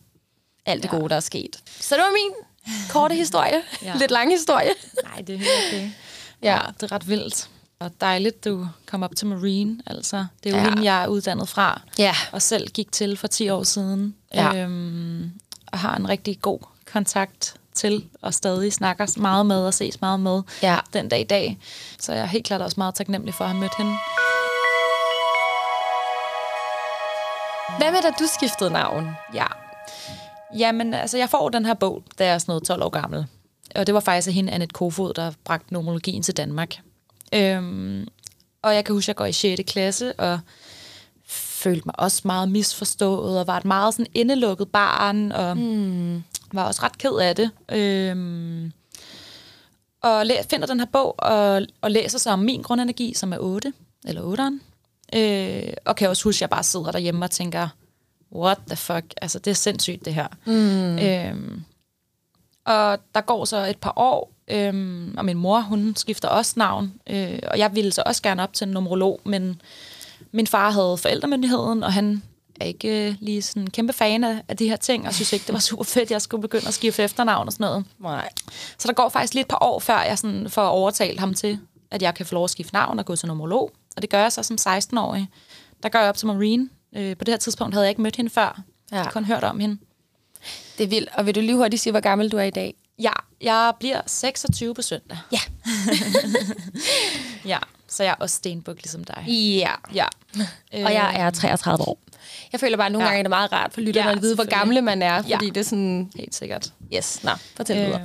alt 0.65 0.83
det 0.83 0.93
ja. 0.93 0.97
gode, 0.97 1.09
der 1.09 1.15
er 1.15 1.19
sket. 1.19 1.63
Så 1.79 1.95
det 1.95 2.03
var 2.03 2.11
min 2.11 2.45
korte 2.89 3.15
historie. 3.15 3.61
ja. 3.83 3.93
Lidt 3.95 4.11
lang 4.11 4.31
historie. 4.31 4.69
Nej, 5.03 5.21
det 5.21 5.35
er 5.35 5.37
helt 5.39 5.49
okay. 5.67 5.89
Ja. 6.43 6.59
det 6.81 6.83
er 6.83 6.91
ret 6.91 7.07
vildt. 7.09 7.49
Og 7.79 7.91
dejligt, 8.01 8.45
du 8.45 8.67
kom 8.85 9.03
op 9.03 9.15
til 9.15 9.27
Marine. 9.27 9.77
Altså, 9.87 10.25
det 10.43 10.49
er 10.53 10.57
jo 10.57 10.63
ja. 10.63 10.69
hende, 10.69 10.83
jeg 10.93 11.03
er 11.03 11.07
uddannet 11.07 11.49
fra. 11.49 11.81
Ja. 11.99 12.15
Og 12.31 12.41
selv 12.41 12.67
gik 12.67 12.91
til 12.91 13.17
for 13.17 13.27
10 13.27 13.49
år 13.49 13.63
siden. 13.63 14.15
Ja. 14.33 14.55
Øhm, 14.55 15.31
og 15.71 15.79
har 15.79 15.95
en 15.95 16.09
rigtig 16.09 16.41
god 16.41 16.59
kontakt 16.91 17.53
til, 17.73 18.05
og 18.21 18.33
stadig 18.33 18.73
snakker 18.73 19.19
meget 19.19 19.45
med 19.45 19.65
og 19.65 19.73
ses 19.73 20.01
meget 20.01 20.19
med 20.19 20.41
Ja. 20.61 20.77
den 20.93 21.09
dag 21.09 21.19
i 21.19 21.23
dag. 21.23 21.57
Så 21.99 22.13
jeg 22.13 22.21
er 22.21 22.25
helt 22.25 22.45
klart 22.45 22.61
også 22.61 22.75
meget 22.77 22.95
taknemmelig 22.95 23.33
for 23.33 23.43
at 23.43 23.49
have 23.49 23.59
mødt 23.59 23.77
hende. 23.77 23.91
Hvad 27.77 27.91
med, 27.91 28.01
da 28.01 28.09
du 28.19 28.27
skiftede 28.37 28.69
navn? 28.69 29.09
Ja. 29.33 29.45
Jamen, 30.57 30.93
altså, 30.93 31.17
jeg 31.17 31.29
får 31.29 31.49
den 31.49 31.65
her 31.65 31.73
bog, 31.73 32.03
da 32.19 32.25
jeg 32.25 32.33
er 32.33 32.37
sådan 32.37 32.51
noget 32.51 32.63
12 32.63 32.83
år 32.83 32.89
gammel. 32.89 33.25
Og 33.75 33.87
det 33.87 33.93
var 33.93 33.99
faktisk 33.99 34.27
af 34.27 34.33
hende, 34.33 34.51
Annette 34.51 34.73
Kofod, 34.73 35.13
der 35.13 35.31
bragte 35.45 35.73
nomologien 35.73 36.23
til 36.23 36.37
Danmark. 36.37 36.75
Øhm, 37.33 38.07
og 38.61 38.75
jeg 38.75 38.85
kan 38.85 38.95
huske, 38.95 39.05
at 39.05 39.07
jeg 39.07 39.15
går 39.15 39.25
i 39.25 39.31
6. 39.31 39.61
klasse, 39.67 40.13
og 40.13 40.39
følte 41.27 41.81
mig 41.85 41.99
også 41.99 42.21
meget 42.25 42.51
misforstået, 42.51 43.39
og 43.39 43.47
var 43.47 43.57
et 43.57 43.65
meget 43.65 43.93
sådan 43.93 44.11
indelukket 44.13 44.71
barn, 44.71 45.31
og 45.31 45.57
mm. 45.57 46.23
var 46.53 46.63
også 46.63 46.81
ret 46.83 46.97
ked 46.97 47.15
af 47.15 47.35
det. 47.35 47.51
Øhm, 47.71 48.71
og 50.01 50.25
læ- 50.25 50.41
finder 50.49 50.67
den 50.67 50.79
her 50.79 50.87
bog, 50.87 51.15
og, 51.17 51.61
og 51.81 51.91
læser 51.91 52.19
så 52.19 52.29
om 52.29 52.39
min 52.39 52.61
grundenergi, 52.61 53.13
som 53.13 53.33
er 53.33 53.37
8, 53.39 53.73
eller 54.05 54.21
8'eren. 54.21 54.63
Øh, 55.19 55.73
og 55.85 55.95
kan 55.95 56.09
også 56.09 56.23
huske, 56.23 56.37
at 56.37 56.41
jeg 56.41 56.49
bare 56.49 56.63
sidder 56.63 56.91
derhjemme 56.91 57.25
og 57.25 57.31
tænker, 57.31 57.67
what 58.35 58.57
the 58.67 58.75
fuck, 58.75 59.05
altså 59.21 59.39
det 59.39 59.51
er 59.51 59.55
sindssygt 59.55 60.05
det 60.05 60.13
her. 60.13 60.27
Mm. 60.45 60.99
Øhm, 60.99 61.63
og 62.65 62.99
der 63.15 63.21
går 63.21 63.45
så 63.45 63.57
et 63.57 63.77
par 63.77 63.93
år, 63.95 64.31
øhm, 64.47 65.15
og 65.17 65.25
min 65.25 65.37
mor, 65.37 65.59
hun 65.59 65.95
skifter 65.95 66.27
også 66.27 66.53
navn, 66.55 66.93
øh, 67.09 67.39
og 67.47 67.59
jeg 67.59 67.75
ville 67.75 67.91
så 67.91 68.03
også 68.05 68.21
gerne 68.21 68.43
op 68.43 68.53
til 68.53 68.67
en 68.67 68.73
numerolog, 68.73 69.21
men 69.25 69.61
min 70.31 70.47
far 70.47 70.69
havde 70.69 70.97
forældremyndigheden, 70.97 71.83
og 71.83 71.93
han 71.93 72.23
er 72.61 72.65
ikke 72.65 73.07
øh, 73.07 73.15
lige 73.19 73.41
sådan 73.41 73.61
en 73.61 73.69
kæmpe 73.69 73.93
fan 73.93 74.23
af, 74.23 74.43
af 74.47 74.57
de 74.57 74.69
her 74.69 74.75
ting, 74.75 75.07
og 75.07 75.13
synes 75.13 75.33
ikke, 75.33 75.47
det 75.47 75.53
var 75.53 75.59
super 75.69 75.83
fedt, 75.83 76.11
jeg 76.11 76.21
skulle 76.21 76.41
begynde 76.41 76.67
at 76.67 76.73
skifte 76.73 77.03
efternavn 77.03 77.47
og 77.47 77.53
sådan 77.53 77.65
noget. 77.65 77.85
Nej. 77.99 78.29
Så 78.77 78.87
der 78.87 78.93
går 78.93 79.09
faktisk 79.09 79.33
lige 79.33 79.41
et 79.41 79.47
par 79.47 79.57
år, 79.61 79.79
før 79.79 80.01
jeg 80.01 80.17
sådan 80.17 80.49
får 80.49 80.67
overtalt 80.67 81.19
ham 81.19 81.33
til, 81.33 81.59
at 81.91 82.01
jeg 82.01 82.15
kan 82.15 82.25
få 82.25 82.35
lov 82.35 82.43
at 82.43 82.49
skifte 82.49 82.73
navn 82.73 82.99
og 82.99 83.05
gå 83.05 83.15
til 83.15 83.27
numerolog. 83.27 83.71
Og 83.95 84.01
det 84.01 84.09
gør 84.09 84.19
jeg 84.19 84.31
så 84.31 84.43
som 84.43 84.57
16-årig. 84.59 85.29
Der 85.83 85.89
går 85.89 85.99
jeg 85.99 86.09
op 86.09 86.17
til 86.17 86.27
Marine. 86.27 86.69
Øh, 86.95 87.17
på 87.17 87.23
det 87.23 87.31
her 87.31 87.37
tidspunkt 87.37 87.73
havde 87.73 87.85
jeg 87.85 87.89
ikke 87.89 88.01
mødt 88.01 88.15
hende 88.15 88.29
før. 88.29 88.61
Ja. 88.91 88.95
Jeg 88.95 89.03
har 89.05 89.11
kun 89.11 89.25
hørt 89.25 89.43
om 89.43 89.59
hende. 89.59 89.77
Det 90.77 90.83
er 90.83 90.87
vildt. 90.87 91.09
Og 91.13 91.25
vil 91.25 91.35
du 91.35 91.39
lige 91.39 91.55
hurtigt 91.55 91.81
sige, 91.81 91.91
hvor 91.91 91.99
gammel 91.99 92.29
du 92.31 92.37
er 92.37 92.43
i 92.43 92.49
dag? 92.49 92.73
Ja, 92.99 93.11
jeg 93.41 93.73
bliver 93.79 94.01
26 94.07 94.73
på 94.73 94.81
søndag. 94.81 95.17
Ja. 95.31 95.39
Ja, 97.45 97.57
så 97.87 98.03
jeg 98.03 98.11
er 98.11 98.15
også 98.19 98.35
stenbuk 98.35 98.75
ligesom 98.75 99.03
dig. 99.03 99.23
Ja. 99.27 99.71
Ja. 99.93 100.05
Og 100.73 100.93
jeg 100.93 101.15
er 101.15 101.29
33 101.29 101.87
år. 101.87 101.99
Jeg 102.51 102.59
føler 102.59 102.77
bare, 102.77 102.85
at 102.85 102.91
nogle 102.91 103.05
Ja. 103.07 103.09
gange 103.09 103.19
er 103.19 103.23
det 103.23 103.29
meget 103.29 103.51
rart 103.51 103.73
for 103.73 103.81
lytterne 103.81 104.09
Ja, 104.09 104.15
at 104.15 104.21
vide, 104.21 104.35
hvor 104.35 104.45
gamle 104.49 104.81
man 104.81 105.01
er, 105.01 105.13
Ja. 105.27 105.35
fordi 105.35 105.49
det 105.49 105.57
er 105.57 105.63
sådan, 105.63 106.11
Helt 106.15 106.35
sikkert. 106.35 106.73
yes, 106.95 107.23
nå, 107.23 107.31
fortæl 107.57 107.85
videre. 107.85 108.01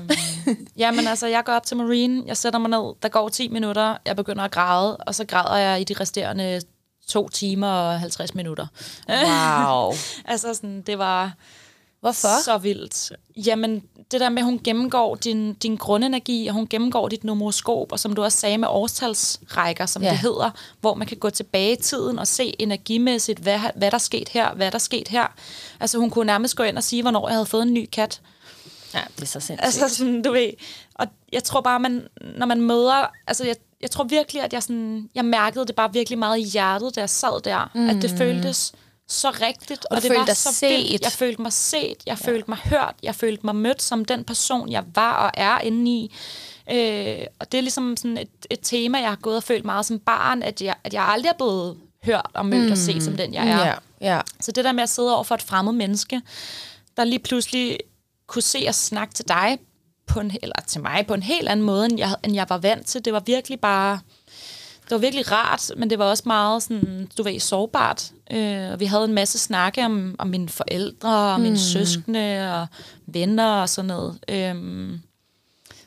Øhm, 0.47 0.67
jamen 0.77 1.07
altså, 1.07 1.27
jeg 1.27 1.45
går 1.45 1.53
op 1.53 1.67
til 1.67 1.77
Marine, 1.77 2.23
jeg 2.27 2.37
sætter 2.37 2.59
mig 2.59 2.71
ned, 2.71 2.95
der 3.03 3.09
går 3.09 3.29
10 3.29 3.49
minutter, 3.49 3.97
jeg 4.07 4.17
begynder 4.17 4.43
at 4.45 4.51
græde, 4.51 4.97
og 4.97 5.15
så 5.15 5.25
græder 5.25 5.57
jeg 5.57 5.81
i 5.81 5.85
de 5.85 5.95
resterende 5.95 6.61
to 7.09 7.29
timer 7.29 7.69
og 7.69 8.01
50 8.01 8.35
minutter. 8.35 8.67
Wow. 9.09 9.93
altså 10.33 10.55
sådan, 10.55 10.83
det 10.83 10.99
var 10.99 11.33
Hvorfor? 12.01 12.43
så 12.45 12.59
vildt. 12.59 13.13
Jamen, 13.37 13.83
det 14.11 14.21
der 14.21 14.29
med, 14.29 14.39
at 14.39 14.45
hun 14.45 14.61
gennemgår 14.65 15.15
din, 15.15 15.55
din 15.55 15.77
grundenergi, 15.77 16.47
og 16.47 16.55
hun 16.55 16.67
gennemgår 16.67 17.09
dit 17.09 17.25
numeroskop, 17.25 17.93
og 17.93 18.01
som 18.01 18.15
du 18.15 18.23
også 18.23 18.39
sagde 18.39 18.59
med 18.59 18.69
årstalsrækker, 18.71 19.87
som 19.87 20.03
Ja. 20.03 20.11
det 20.11 20.19
hedder, 20.19 20.51
hvor 20.81 20.95
man 20.95 21.07
kan 21.07 21.17
gå 21.17 21.31
tilbage 21.31 21.73
i 21.73 21.77
tiden 21.83 22.19
og 22.19 22.27
se 22.27 22.55
energimæssigt, 22.63 23.39
hvad, 23.39 23.59
hvad 23.77 23.91
der 23.91 23.95
er 23.95 23.99
sket 23.99 24.29
her, 24.29 24.55
hvad 24.55 24.71
der 24.71 24.75
er 24.75 24.79
sket 24.79 25.09
her. 25.09 25.27
Altså, 25.81 25.99
hun 25.99 26.11
kunne 26.11 26.27
nærmest 26.27 26.57
gå 26.57 26.63
ind 26.63 26.77
og 26.77 26.85
sige, 26.85 27.03
hvornår 27.03 27.29
jeg 27.29 27.35
havde 27.37 27.47
fået 27.47 27.63
en 27.63 27.75
ny 27.75 27.89
kat. 27.93 28.21
Ja, 28.95 29.01
det 29.17 29.23
er 29.23 29.27
så 29.27 29.41
sindssygt. 29.41 29.61
Altså 29.83 29.97
sådan, 29.97 30.23
du 30.23 30.33
ved, 30.33 30.51
og 30.95 31.07
jeg 31.33 31.45
tror 31.45 31.61
bare, 31.61 31.81
man, 31.81 32.09
når 32.37 32.47
man 32.47 32.61
møder, 32.61 33.07
altså 33.27 33.45
jeg, 33.45 33.57
jeg 33.81 33.91
tror 33.91 34.05
virkelig, 34.05 34.43
at 34.43 34.53
jeg 34.53 34.63
sådan, 34.63 35.11
jeg 35.15 35.25
mærkede 35.25 35.67
det 35.67 35.75
bare 35.75 35.93
virkelig 35.93 36.19
meget 36.19 36.39
i 36.39 36.43
hjertet, 36.43 36.97
da 36.97 37.01
jeg 37.01 37.11
sad 37.11 37.43
der, 37.43 37.71
mm. 37.75 37.89
at 37.89 38.03
det 38.03 38.11
føltes 38.11 38.73
så 39.09 39.31
rigtigt, 39.31 39.87
og, 39.91 39.97
du 39.97 40.09
det 40.09 40.17
var 40.17 40.35
så 40.35 40.55
set. 40.55 40.71
vildt. 40.71 41.03
Jeg 41.03 41.13
følte 41.13 41.43
mig 41.43 41.53
set, 41.53 41.97
jeg 42.07 42.19
ja. 42.21 42.31
følte 42.31 42.51
mig 42.51 42.59
hørt, 42.59 42.95
jeg 43.03 43.15
følte 43.15 43.47
mig 43.47 43.57
mødt 43.57 43.83
som 43.83 44.05
den 44.05 44.25
person, 44.25 44.69
jeg 44.69 44.85
var 44.95 45.13
og 45.13 45.31
er 45.35 45.61
inde 45.61 45.91
i. 45.91 46.15
Øh, 46.71 47.27
og 47.39 47.53
det 47.53 47.59
er 47.59 47.63
ligesom 47.63 47.97
sådan 47.97 48.19
et, 48.19 48.29
et 48.51 48.59
tema, 48.63 48.99
jeg 48.99 49.09
har 49.09 49.17
gået 49.17 49.37
og 49.37 49.43
følt 49.43 49.65
meget 49.65 49.87
som 49.87 49.99
barn, 49.99 50.43
at 50.43 50.63
jeg, 50.63 50.75
at 50.85 50.95
jeg 50.95 51.05
aldrig 51.05 51.29
er 51.29 51.37
blevet 51.37 51.77
hørt 52.05 52.31
og 52.35 52.47
mødt 52.47 52.65
mm. 52.65 52.73
og 52.73 52.79
set 52.79 53.03
som 53.03 53.17
den, 53.17 53.35
jeg 53.35 53.49
er. 53.49 53.67
Ja, 53.67 53.75
ja. 54.01 54.21
Så 54.41 54.53
det 54.53 54.65
der 54.65 54.73
med 54.73 54.83
at 54.83 54.89
sidde 54.89 55.15
over 55.15 55.25
for 55.25 55.35
et 55.35 55.43
fremmed 55.43 55.73
menneske, 55.73 56.23
der 56.97 57.05
lige 57.05 57.19
pludselig 57.19 57.79
kunne 58.27 58.43
se 58.43 58.65
og 58.69 58.75
snakke 58.75 59.15
til 59.15 59.29
dig, 59.29 59.59
på 60.09 60.21
en, 60.21 60.33
eller 60.43 60.55
til 60.67 60.81
mig 60.81 61.05
på 61.09 61.15
en 61.15 61.23
helt 61.23 61.49
anden 61.49 61.67
måde, 61.67 61.85
end 61.87 61.99
jeg, 61.99 62.15
end 62.25 62.35
jeg 62.35 62.47
var 62.49 62.59
vant 62.59 62.87
til. 62.87 63.05
Det 63.05 63.13
var 63.13 63.23
virkelig 63.27 63.61
bare... 63.61 63.99
Det 64.83 64.91
var 64.95 64.99
virkelig 64.99 65.33
rart, 65.33 65.71
men 65.77 65.91
det 65.91 65.99
var 65.99 66.05
også 66.05 66.23
meget 66.27 66.63
sådan, 66.63 67.11
du 67.19 67.23
ved, 67.23 67.41
sårbart. 67.41 68.11
Øh, 68.33 68.71
og 68.73 68.81
vi 68.81 68.85
havde 68.85 69.05
en 69.05 69.13
masse 69.15 69.39
snakke 69.39 69.85
om, 69.85 70.17
om 70.19 70.27
mine 70.27 70.49
forældre, 70.49 71.33
og 71.35 71.41
mine 71.41 71.59
søskende, 71.59 72.53
og 72.61 72.67
venner 73.07 73.47
og 73.53 73.69
sådan 73.69 73.87
noget. 73.89 74.19
Øhm, 74.29 75.01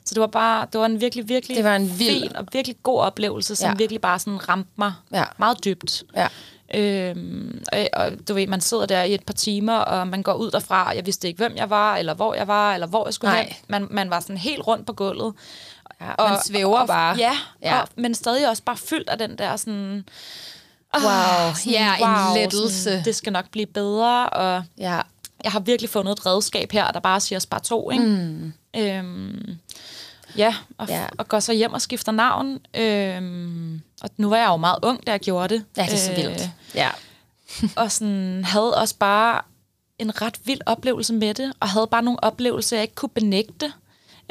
så 0.05 0.13
det 0.15 0.21
var 0.21 0.27
bare, 0.27 0.67
det 0.73 0.79
var 0.79 0.85
en 0.85 1.01
virkelig, 1.01 1.29
virkelig 1.29 1.57
Det 1.57 1.63
var 1.63 1.75
en 1.75 1.89
vild- 1.99 2.21
fin 2.21 2.35
og 2.35 2.45
virkelig 2.53 2.75
god 2.83 2.99
oplevelse, 2.99 3.55
som 3.55 3.69
ja. 3.69 3.75
virkelig 3.75 4.01
bare 4.01 4.19
sådan 4.19 4.49
ramte 4.49 4.71
mig 4.75 4.93
Ja. 5.13 5.23
meget 5.37 5.63
dybt. 5.65 6.03
Ja. 6.15 6.27
Øhm, 6.73 7.63
og, 7.73 7.87
og 7.93 8.11
du 8.27 8.33
ved, 8.33 8.47
man 8.47 8.61
sidder 8.61 8.85
der 8.85 9.03
i 9.03 9.13
et 9.13 9.23
par 9.25 9.33
timer, 9.33 9.77
og 9.77 10.07
man 10.07 10.23
går 10.23 10.33
ud 10.33 10.51
derfra, 10.51 10.89
og 10.89 10.95
jeg 10.95 11.05
vidste 11.05 11.27
ikke, 11.27 11.37
hvem 11.37 11.55
jeg 11.55 11.69
var, 11.69 11.97
eller 11.97 12.13
hvor 12.13 12.33
jeg 12.33 12.47
var, 12.47 12.73
eller 12.73 12.87
hvor 12.87 13.07
jeg 13.07 13.13
skulle 13.13 13.31
Nej. 13.33 13.43
hen. 13.43 13.55
Man, 13.67 13.87
man 13.91 14.09
var 14.09 14.19
sådan 14.19 14.37
helt 14.37 14.67
rundt 14.67 14.85
på 14.87 14.93
gulvet. 14.93 15.33
ja 16.01 16.07
man 16.29 16.37
svæver 16.45 16.79
og, 16.79 16.87
bare. 16.87 17.15
Ja, 17.17 17.37
Ja. 17.61 17.81
Og, 17.81 17.87
men 17.95 18.15
stadig 18.15 18.49
også 18.49 18.63
bare 18.63 18.77
fyldt 18.77 19.09
af 19.09 19.17
den 19.17 19.37
der 19.37 19.55
sådan... 19.55 20.05
Wow. 20.95 21.03
sådan, 21.55 21.71
Ja, 21.71 21.95
en 21.95 22.37
lettelse. 22.41 22.83
Sådan, 22.83 23.05
det 23.05 23.15
skal 23.15 23.33
nok 23.33 23.49
blive 23.51 23.65
bedre, 23.65 24.29
og 24.29 24.63
Ja. 24.77 25.01
jeg 25.43 25.51
har 25.51 25.59
virkelig 25.59 25.89
fundet 25.89 26.11
et 26.11 26.25
redskab 26.25 26.71
her, 26.71 26.91
der 26.91 26.99
bare 26.99 27.19
siger 27.19 27.37
os 27.39 27.45
bare 27.45 27.61
to, 27.61 27.91
ikke? 27.91 28.03
Mm. 28.05 28.53
Øhm, 28.77 29.57
ja, 30.37 30.55
og, 30.77 30.87
Ja. 30.89 31.05
og 31.17 31.27
går 31.27 31.39
så 31.39 31.53
hjem 31.53 31.73
og 31.73 31.81
skifter 31.81 32.11
navn. 32.11 32.59
Øhm, 32.77 33.81
og 34.01 34.09
nu 34.17 34.29
var 34.29 34.37
jeg 34.37 34.47
jo 34.47 34.57
meget 34.57 34.79
ung, 34.83 35.07
da 35.07 35.11
jeg 35.11 35.19
gjorde 35.19 35.53
det. 35.55 35.65
Ja, 35.77 35.85
det 35.85 35.93
er 35.93 35.97
så 35.97 36.13
vildt. 36.15 36.49
Ja. 36.75 36.89
og 37.81 37.91
sådan 37.91 38.43
havde 38.43 38.75
også 38.77 38.95
bare 38.99 39.41
en 39.99 40.21
ret 40.21 40.39
vild 40.45 40.61
oplevelse 40.65 41.13
med 41.13 41.33
det, 41.33 41.53
og 41.59 41.69
havde 41.69 41.87
bare 41.91 42.01
nogle 42.03 42.23
oplevelser, 42.23 42.77
jeg 42.77 42.83
ikke 42.83 42.95
kunne 42.95 43.09
benægte. 43.09 43.73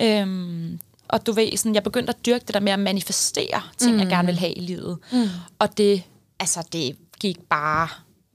Øhm, 0.01 0.81
og 1.09 1.27
du 1.27 1.33
ved, 1.33 1.57
sådan, 1.57 1.75
jeg 1.75 1.83
begyndte 1.83 2.11
at 2.11 2.27
dyrke 2.27 2.45
det 2.47 2.55
der 2.55 2.61
med 2.61 2.73
at 2.73 2.79
manifestere 2.79 3.63
ting, 3.79 3.93
mm. 3.95 4.01
jeg 4.01 4.09
gerne 4.09 4.27
vil 4.27 4.39
have 4.39 4.53
i 4.53 4.61
livet. 4.61 4.99
Mm. 5.13 5.29
Og 5.59 5.79
det, 5.79 6.03
altså, 6.41 6.69
det 6.73 6.97
gik 7.21 7.39
bare 7.51 7.89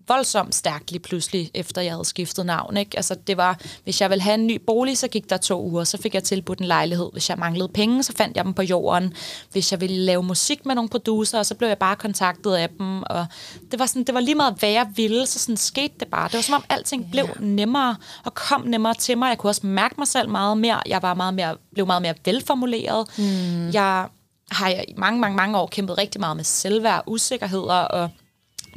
voldsomt 0.08 0.56
stærkt 0.56 0.92
lige 0.92 1.02
pludselig, 1.02 1.52
efter 1.54 1.82
jeg 1.82 1.92
havde 1.92 2.06
skiftet 2.06 2.46
navn. 2.46 2.78
Ikke? 2.78 2.98
Altså, 2.98 3.16
det 3.28 3.38
var, 3.38 3.60
hvis 3.84 4.02
jeg 4.02 4.10
ville 4.10 4.22
have 4.22 4.34
en 4.34 4.48
ny 4.48 4.62
bolig, 4.68 4.98
så 4.98 5.08
gik 5.08 5.30
der 5.30 5.38
to 5.38 5.64
uger, 5.64 5.84
så 5.84 5.98
fik 6.02 6.14
jeg 6.14 6.24
tilbudt 6.24 6.60
en 6.60 6.66
lejlighed. 6.66 7.10
Hvis 7.12 7.30
jeg 7.30 7.38
manglede 7.38 7.70
penge, 7.70 8.04
så 8.04 8.14
fandt 8.18 8.38
jeg 8.38 8.46
dem 8.46 8.54
på 8.54 8.62
jorden. 8.62 9.14
Hvis 9.52 9.72
jeg 9.72 9.82
ville 9.82 9.98
lave 9.98 10.24
musik 10.24 10.66
med 10.66 10.76
nogle 10.76 10.90
producer, 10.90 11.44
så 11.44 11.56
blev 11.56 11.68
jeg 11.68 11.78
bare 11.78 11.96
kontaktet 11.96 12.54
af 12.54 12.70
dem. 12.70 13.04
Og 13.04 13.26
det 13.72 13.80
var, 13.80 13.86
sådan, 13.86 14.04
det 14.04 14.16
var 14.16 14.22
lige 14.22 14.36
meget, 14.36 14.56
hvad 14.60 14.70
jeg 14.70 14.88
ville, 14.96 15.26
så 15.26 15.40
sådan 15.40 15.58
skete 15.58 15.94
det 16.00 16.08
bare. 16.08 16.28
Det 16.28 16.34
var 16.34 16.42
som 16.42 16.56
om 16.56 16.64
alting 16.70 17.12
blev 17.12 17.28
nemmere 17.40 17.96
og 18.26 18.34
kom 18.34 18.62
nemmere 18.62 18.94
til 18.94 19.18
mig. 19.18 19.30
Jeg 19.30 19.38
kunne 19.38 19.50
også 19.50 19.68
mærke 19.68 19.96
mig 19.98 20.08
selv 20.08 20.30
meget 20.30 20.58
mere. 20.58 20.82
Jeg 20.86 21.02
var 21.02 21.14
meget 21.14 21.34
mere, 21.34 21.56
blev 21.74 21.88
meget 21.88 22.02
mere 22.02 22.14
velformuleret. 22.26 23.08
Mm. 23.18 23.70
Jeg 23.70 24.08
har 24.52 24.70
i 24.70 24.94
mange, 24.98 25.20
mange, 25.20 25.38
mange 25.38 25.58
år 25.58 25.68
kæmpet 25.68 25.98
rigtig 25.98 26.22
meget 26.22 26.36
med 26.36 26.44
selvværd, 26.44 27.04
usikkerheder, 27.08 27.74
og 27.74 28.10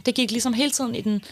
det 0.08 0.14
gik 0.16 0.30
ligesom 0.30 0.52
hele 0.52 0.70
tiden 0.70 0.94
i 0.94 1.00
den, 1.00 1.22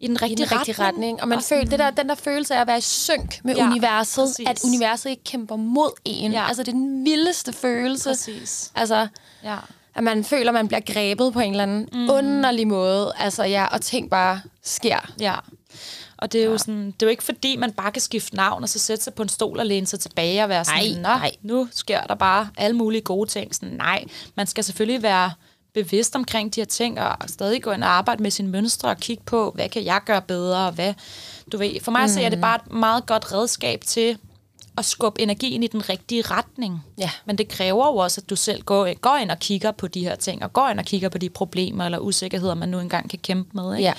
i 0.00 0.06
den 0.06 0.16
i 0.16 0.18
rigtige, 0.18 0.46
den 0.48 0.58
rigtige 0.58 0.78
retning. 0.82 1.22
Og 1.22 1.28
man 1.28 1.40
føler, 1.42 1.64
det 1.64 1.78
der, 1.78 1.90
den 1.90 2.08
der 2.08 2.14
følelse 2.14 2.54
af 2.54 2.60
at 2.60 2.66
være 2.66 2.78
i 2.78 2.80
synk 2.80 3.40
med 3.44 3.54
ja, 3.54 3.62
Ja, 3.64 3.70
universet, 3.70 4.24
præcis. 4.24 4.48
at 4.48 4.60
universet 4.64 5.10
ikke 5.10 5.24
kæmper 5.24 5.56
mod 5.56 5.90
en. 6.04 6.32
Ja. 6.32 6.40
Ja. 6.40 6.46
Altså, 6.48 6.62
det 6.62 6.68
er 6.68 6.72
den 6.72 7.04
vildeste 7.04 7.52
følelse. 7.52 8.08
Præcis. 8.10 8.72
Altså, 8.74 9.06
Ja. 9.44 9.56
at 9.94 10.04
man 10.04 10.24
føler, 10.24 10.48
at 10.48 10.54
man 10.54 10.68
bliver 10.68 10.80
grebet 10.80 11.32
på 11.32 11.40
en 11.40 11.50
eller 11.50 11.62
anden 11.62 11.88
mm. 11.92 12.10
underlig 12.10 12.68
måde. 12.68 13.12
Altså, 13.18 13.44
ja, 13.44 13.66
og 13.66 13.80
ting 13.80 14.10
bare 14.10 14.40
sker. 14.62 15.12
Ja. 15.20 15.34
Og 16.16 16.32
det 16.32 16.40
er, 16.40 16.44
jo 16.44 16.58
sådan, 16.58 16.86
det 16.86 17.02
er 17.02 17.06
jo 17.06 17.08
ikke 17.10 17.22
fordi, 17.22 17.56
man 17.56 17.72
bare 17.72 17.92
kan 17.92 18.02
skifte 18.02 18.36
navn 18.36 18.62
og 18.62 18.68
så 18.68 18.78
sætte 18.78 19.04
sig 19.04 19.14
på 19.14 19.22
en 19.22 19.28
stol 19.28 19.58
og 19.58 19.66
læne 19.66 19.86
sig 19.86 20.00
tilbage 20.00 20.42
og 20.42 20.48
være 20.48 20.64
sådan, 20.64 21.00
Nej, 21.00 21.18
nej. 21.18 21.32
nu 21.42 21.68
sker 21.72 22.00
der 22.00 22.14
bare 22.14 22.48
alle 22.56 22.76
mulige 22.76 23.00
gode 23.00 23.30
ting. 23.30 23.54
Sådan, 23.54 23.68
nej, 23.68 24.04
man 24.34 24.46
skal 24.46 24.64
selvfølgelig 24.64 25.02
være 25.02 25.30
bevidst 25.74 26.16
omkring 26.16 26.54
de 26.54 26.60
her 26.60 26.66
ting 26.66 27.00
og 27.00 27.16
stadig 27.26 27.62
gå 27.62 27.70
ind 27.70 27.84
og 27.84 27.90
arbejde 27.90 28.22
med 28.22 28.30
sine 28.30 28.48
mønstre 28.48 28.88
og 28.88 28.96
kigge 28.96 29.22
på, 29.26 29.50
hvad 29.54 29.68
kan 29.68 29.84
jeg 29.84 30.00
gøre 30.06 30.22
bedre 30.22 30.66
og 30.66 30.72
hvad, 30.72 30.94
du 31.52 31.58
ved. 31.58 31.80
For 31.80 31.90
mig 31.90 32.02
mm. 32.02 32.08
så 32.08 32.20
er 32.20 32.28
det 32.28 32.40
bare 32.40 32.58
et 32.66 32.72
meget 32.72 33.06
godt 33.06 33.32
redskab 33.32 33.80
til 33.84 34.18
at 34.78 34.84
skubbe 34.84 35.20
energien 35.20 35.62
i 35.62 35.66
den 35.66 35.88
rigtige 35.88 36.22
retning. 36.22 36.84
Ja. 36.98 37.10
Men 37.24 37.38
det 37.38 37.48
kræver 37.48 37.86
jo 37.86 37.96
også, 37.96 38.20
at 38.20 38.30
du 38.30 38.36
selv 38.36 38.62
går, 38.62 38.94
går 39.00 39.16
ind 39.16 39.30
og 39.30 39.38
kigger 39.38 39.70
på 39.70 39.88
de 39.88 40.00
her 40.00 40.14
ting, 40.14 40.42
og 40.42 40.52
går 40.52 40.68
ind 40.68 40.78
og 40.78 40.84
kigger 40.84 41.08
på 41.08 41.18
de 41.18 41.30
problemer 41.30 41.84
eller 41.84 41.98
usikkerheder, 41.98 42.54
man 42.54 42.68
nu 42.68 42.78
engang 42.78 43.10
kan 43.10 43.18
kæmpe 43.18 43.50
med. 43.54 43.74
Ikke? 43.74 43.88
Ja. 43.88 43.92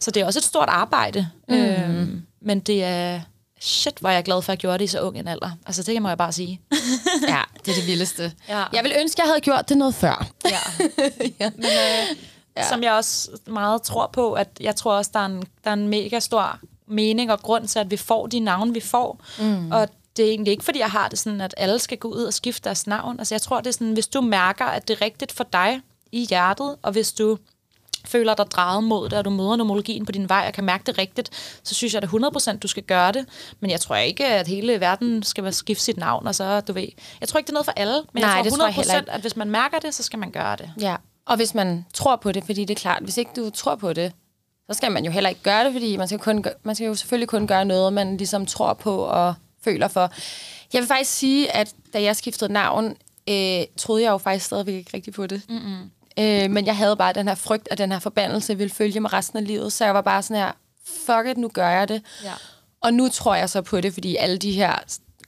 Så 0.00 0.10
det 0.10 0.20
er 0.20 0.26
også 0.26 0.38
et 0.38 0.44
stort 0.44 0.68
arbejde. 0.68 1.28
Mm. 1.48 1.54
Øhm, 1.54 2.22
men 2.40 2.60
det 2.60 2.84
er, 2.84 3.20
shit, 3.60 3.98
hvor 3.98 4.08
er 4.08 4.12
jeg 4.12 4.24
glad 4.24 4.42
for, 4.42 4.52
at 4.52 4.56
jeg 4.56 4.60
gjorde 4.60 4.78
det 4.78 4.84
i 4.84 4.86
så 4.86 5.00
ung 5.00 5.18
en 5.18 5.28
alder. 5.28 5.50
Altså, 5.66 5.82
det 5.82 5.92
kan 5.92 6.02
må 6.02 6.08
jeg 6.08 6.18
bare 6.18 6.32
sige. 6.32 6.60
ja, 7.28 7.40
det 7.64 7.70
er 7.70 7.74
det 7.74 7.86
vildeste. 7.86 8.32
Ja. 8.48 8.64
Jeg 8.72 8.84
vil 8.84 8.92
ønske, 9.00 9.20
jeg 9.22 9.28
havde 9.28 9.40
gjort 9.40 9.68
det 9.68 9.76
noget 9.76 9.94
før. 9.94 10.26
Ja. 10.44 10.84
ja. 11.40 11.50
Men, 11.56 11.64
øh, 11.64 12.16
ja. 12.56 12.68
Som 12.68 12.82
jeg 12.82 12.92
også 12.92 13.30
meget 13.46 13.82
tror 13.82 14.10
på, 14.12 14.32
at 14.32 14.48
jeg 14.60 14.76
tror 14.76 14.92
også, 14.92 15.10
der 15.14 15.20
er 15.20 15.26
en, 15.26 15.42
der 15.64 15.70
er 15.70 15.74
en 15.74 15.88
mega 15.88 16.18
stor 16.20 16.58
mening 16.86 17.32
og 17.32 17.40
grund 17.40 17.68
til, 17.68 17.78
at 17.78 17.90
vi 17.90 17.96
får 17.96 18.26
de 18.26 18.40
navne, 18.40 18.74
vi 18.74 18.80
får. 18.80 19.20
Mm. 19.38 19.72
Og 19.72 19.88
det 20.16 20.24
er 20.24 20.30
egentlig 20.30 20.50
ikke, 20.50 20.64
fordi 20.64 20.78
jeg 20.78 20.90
har 20.90 21.08
det 21.08 21.18
sådan, 21.18 21.40
at 21.40 21.54
alle 21.56 21.78
skal 21.78 21.98
gå 21.98 22.08
ud 22.08 22.22
og 22.22 22.34
skifte 22.34 22.64
deres 22.64 22.86
navn. 22.86 23.18
Altså 23.18 23.34
jeg 23.34 23.42
tror, 23.42 23.60
det 23.60 23.66
er 23.66 23.72
sådan, 23.72 23.92
hvis 23.92 24.06
du 24.06 24.20
mærker, 24.20 24.64
at 24.64 24.88
det 24.88 24.96
er 24.96 25.04
rigtigt 25.04 25.32
for 25.32 25.44
dig 25.52 25.80
i 26.12 26.26
hjertet, 26.26 26.76
og 26.82 26.92
hvis 26.92 27.12
du 27.12 27.38
føler 28.06 28.34
dig 28.34 28.46
drejet 28.50 28.84
mod 28.84 29.08
det, 29.08 29.18
og 29.18 29.24
du 29.24 29.30
møder 29.30 29.56
nomologien 29.56 30.06
på 30.06 30.12
din 30.12 30.28
vej 30.28 30.44
og 30.46 30.52
kan 30.52 30.64
mærke 30.64 30.82
det 30.86 30.98
rigtigt, 30.98 31.30
så 31.62 31.74
synes 31.74 31.94
jeg, 31.94 32.02
at 32.02 32.08
100% 32.08 32.58
du 32.58 32.68
skal 32.68 32.82
gøre 32.82 33.12
det. 33.12 33.26
Men 33.60 33.70
jeg 33.70 33.80
tror 33.80 33.96
ikke, 33.96 34.26
at 34.26 34.48
hele 34.48 34.80
verden 34.80 35.22
skal 35.22 35.52
skifte 35.54 35.84
sit 35.84 35.96
navn, 35.96 36.26
og 36.26 36.34
så, 36.34 36.60
du 36.60 36.72
ved... 36.72 36.86
Jeg 37.20 37.28
tror 37.28 37.38
ikke, 37.38 37.46
det 37.46 37.52
er 37.52 37.54
noget 37.54 37.64
for 37.64 37.72
alle, 37.76 38.02
men 38.12 38.22
Nej, 38.22 38.30
jeg 38.30 38.44
det 38.44 38.52
tror 38.52 38.58
tror 38.58 38.66
jeg 38.66 38.74
100%, 38.74 38.76
heller 38.76 38.98
ikke. 39.00 39.12
at 39.12 39.20
hvis 39.20 39.36
man 39.36 39.50
mærker 39.50 39.78
det, 39.78 39.94
så 39.94 40.02
skal 40.02 40.18
man 40.18 40.30
gøre 40.30 40.56
det. 40.56 40.70
Ja, 40.80 40.96
og 41.26 41.36
hvis 41.36 41.54
man 41.54 41.84
tror 41.94 42.16
på 42.16 42.32
det, 42.32 42.44
fordi 42.44 42.64
det 42.64 42.76
er 42.76 42.80
klart, 42.80 43.02
hvis 43.02 43.16
ikke 43.16 43.30
du 43.36 43.50
tror 43.50 43.74
på 43.74 43.92
det, 43.92 44.12
så 44.70 44.74
skal 44.74 44.92
man 44.92 45.04
jo 45.04 45.10
heller 45.10 45.28
ikke 45.30 45.42
gøre 45.42 45.64
det, 45.64 45.72
fordi 45.72 45.96
man 45.96 46.08
skal, 46.08 46.18
kun, 46.20 46.42
gø- 46.42 46.50
man 46.62 46.74
skal 46.74 46.86
jo 46.86 46.94
selvfølgelig 46.94 47.28
kun 47.28 47.46
gøre 47.46 47.64
noget, 47.64 47.92
man 47.92 48.16
ligesom 48.16 48.46
tror 48.46 48.72
på 48.74 48.96
og 48.96 49.34
føler 49.64 49.88
for. 49.88 50.10
Jeg 50.72 50.80
vil 50.80 50.88
faktisk 50.88 51.10
sige, 51.10 51.50
at 51.56 51.74
da 51.92 52.02
jeg 52.02 52.16
skiftede 52.16 52.52
navn, 52.52 52.96
øh, 53.28 53.60
troede 53.76 54.02
jeg 54.02 54.10
jo 54.10 54.18
faktisk 54.18 54.46
stadigvæk 54.46 54.74
ikke 54.74 54.90
rigtig 54.94 55.12
på 55.12 55.26
det. 55.26 55.42
Mm-hmm. 55.48 55.90
Øh, 56.18 56.50
men 56.50 56.66
jeg 56.66 56.76
havde 56.76 56.96
bare 56.96 57.12
den 57.12 57.28
her 57.28 57.34
frygt, 57.34 57.68
at 57.70 57.78
den 57.78 57.92
her 57.92 57.98
forbandelse 57.98 58.56
ville 58.58 58.74
følge 58.74 59.00
mig 59.00 59.12
resten 59.12 59.38
af 59.38 59.46
livet, 59.46 59.72
så 59.72 59.84
jeg 59.84 59.94
var 59.94 60.00
bare 60.00 60.22
sådan 60.22 60.42
her, 60.42 60.52
fuck 61.06 61.28
it, 61.30 61.38
nu 61.38 61.48
gør 61.48 61.68
jeg 61.68 61.88
det. 61.88 62.02
Ja. 62.24 62.32
Og 62.80 62.94
nu 62.94 63.08
tror 63.08 63.34
jeg 63.34 63.50
så 63.50 63.62
på 63.62 63.80
det, 63.80 63.94
fordi 63.94 64.16
alle 64.16 64.38
de 64.38 64.52
her 64.52 64.74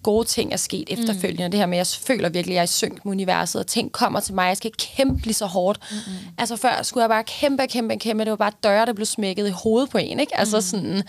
gode 0.03 0.27
ting 0.27 0.53
er 0.53 0.57
sket 0.57 0.89
efterfølgende. 0.91 1.47
Mm. 1.47 1.51
Det 1.51 1.61
her 1.61 1.67
med, 1.67 1.79
at 1.79 1.93
jeg 2.01 2.07
føler 2.07 2.29
virkelig, 2.29 2.53
at 2.53 2.55
jeg 2.55 2.61
er 2.61 2.65
i 2.65 2.67
synk 2.67 3.05
med 3.05 3.13
universet, 3.13 3.61
og 3.61 3.67
ting 3.67 3.93
kommer 3.93 4.21
til 4.21 4.35
mig. 4.35 4.49
Jeg 4.49 4.57
skal 4.57 4.71
kæmpe 4.79 5.25
lige 5.25 5.35
så 5.35 5.47
hårdt. 5.47 5.79
Mm-hmm. 5.91 6.29
Altså 6.39 6.57
før 6.57 6.83
skulle 6.83 7.03
jeg 7.03 7.09
bare 7.09 7.25
kæmpe, 7.25 7.67
kæmpe, 7.67 7.97
kæmpe. 7.97 8.25
Det 8.25 8.31
var 8.31 8.37
bare 8.37 8.53
døre, 8.63 8.87
der 8.87 8.93
blev 8.93 9.07
smækket 9.07 9.47
i 9.49 9.51
hovedet 9.51 9.91
på 9.91 9.99
en. 9.99 10.21
Ikke? 10.21 10.37
Altså 10.39 10.57
mm. 10.57 10.63
sådan. 10.63 11.03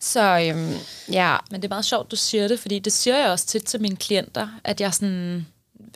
Så 0.00 0.20
øhm, 0.20 0.74
ja. 1.12 1.36
Men 1.50 1.62
det 1.62 1.68
er 1.68 1.74
meget 1.74 1.84
sjovt, 1.84 2.10
du 2.10 2.16
siger 2.16 2.48
det, 2.48 2.60
fordi 2.60 2.78
det 2.78 2.92
siger 2.92 3.16
jeg 3.18 3.30
også 3.30 3.46
tit 3.46 3.64
til 3.64 3.80
mine 3.80 3.96
klienter, 3.96 4.48
at 4.64 4.80
jeg 4.80 4.94
sådan, 4.94 5.46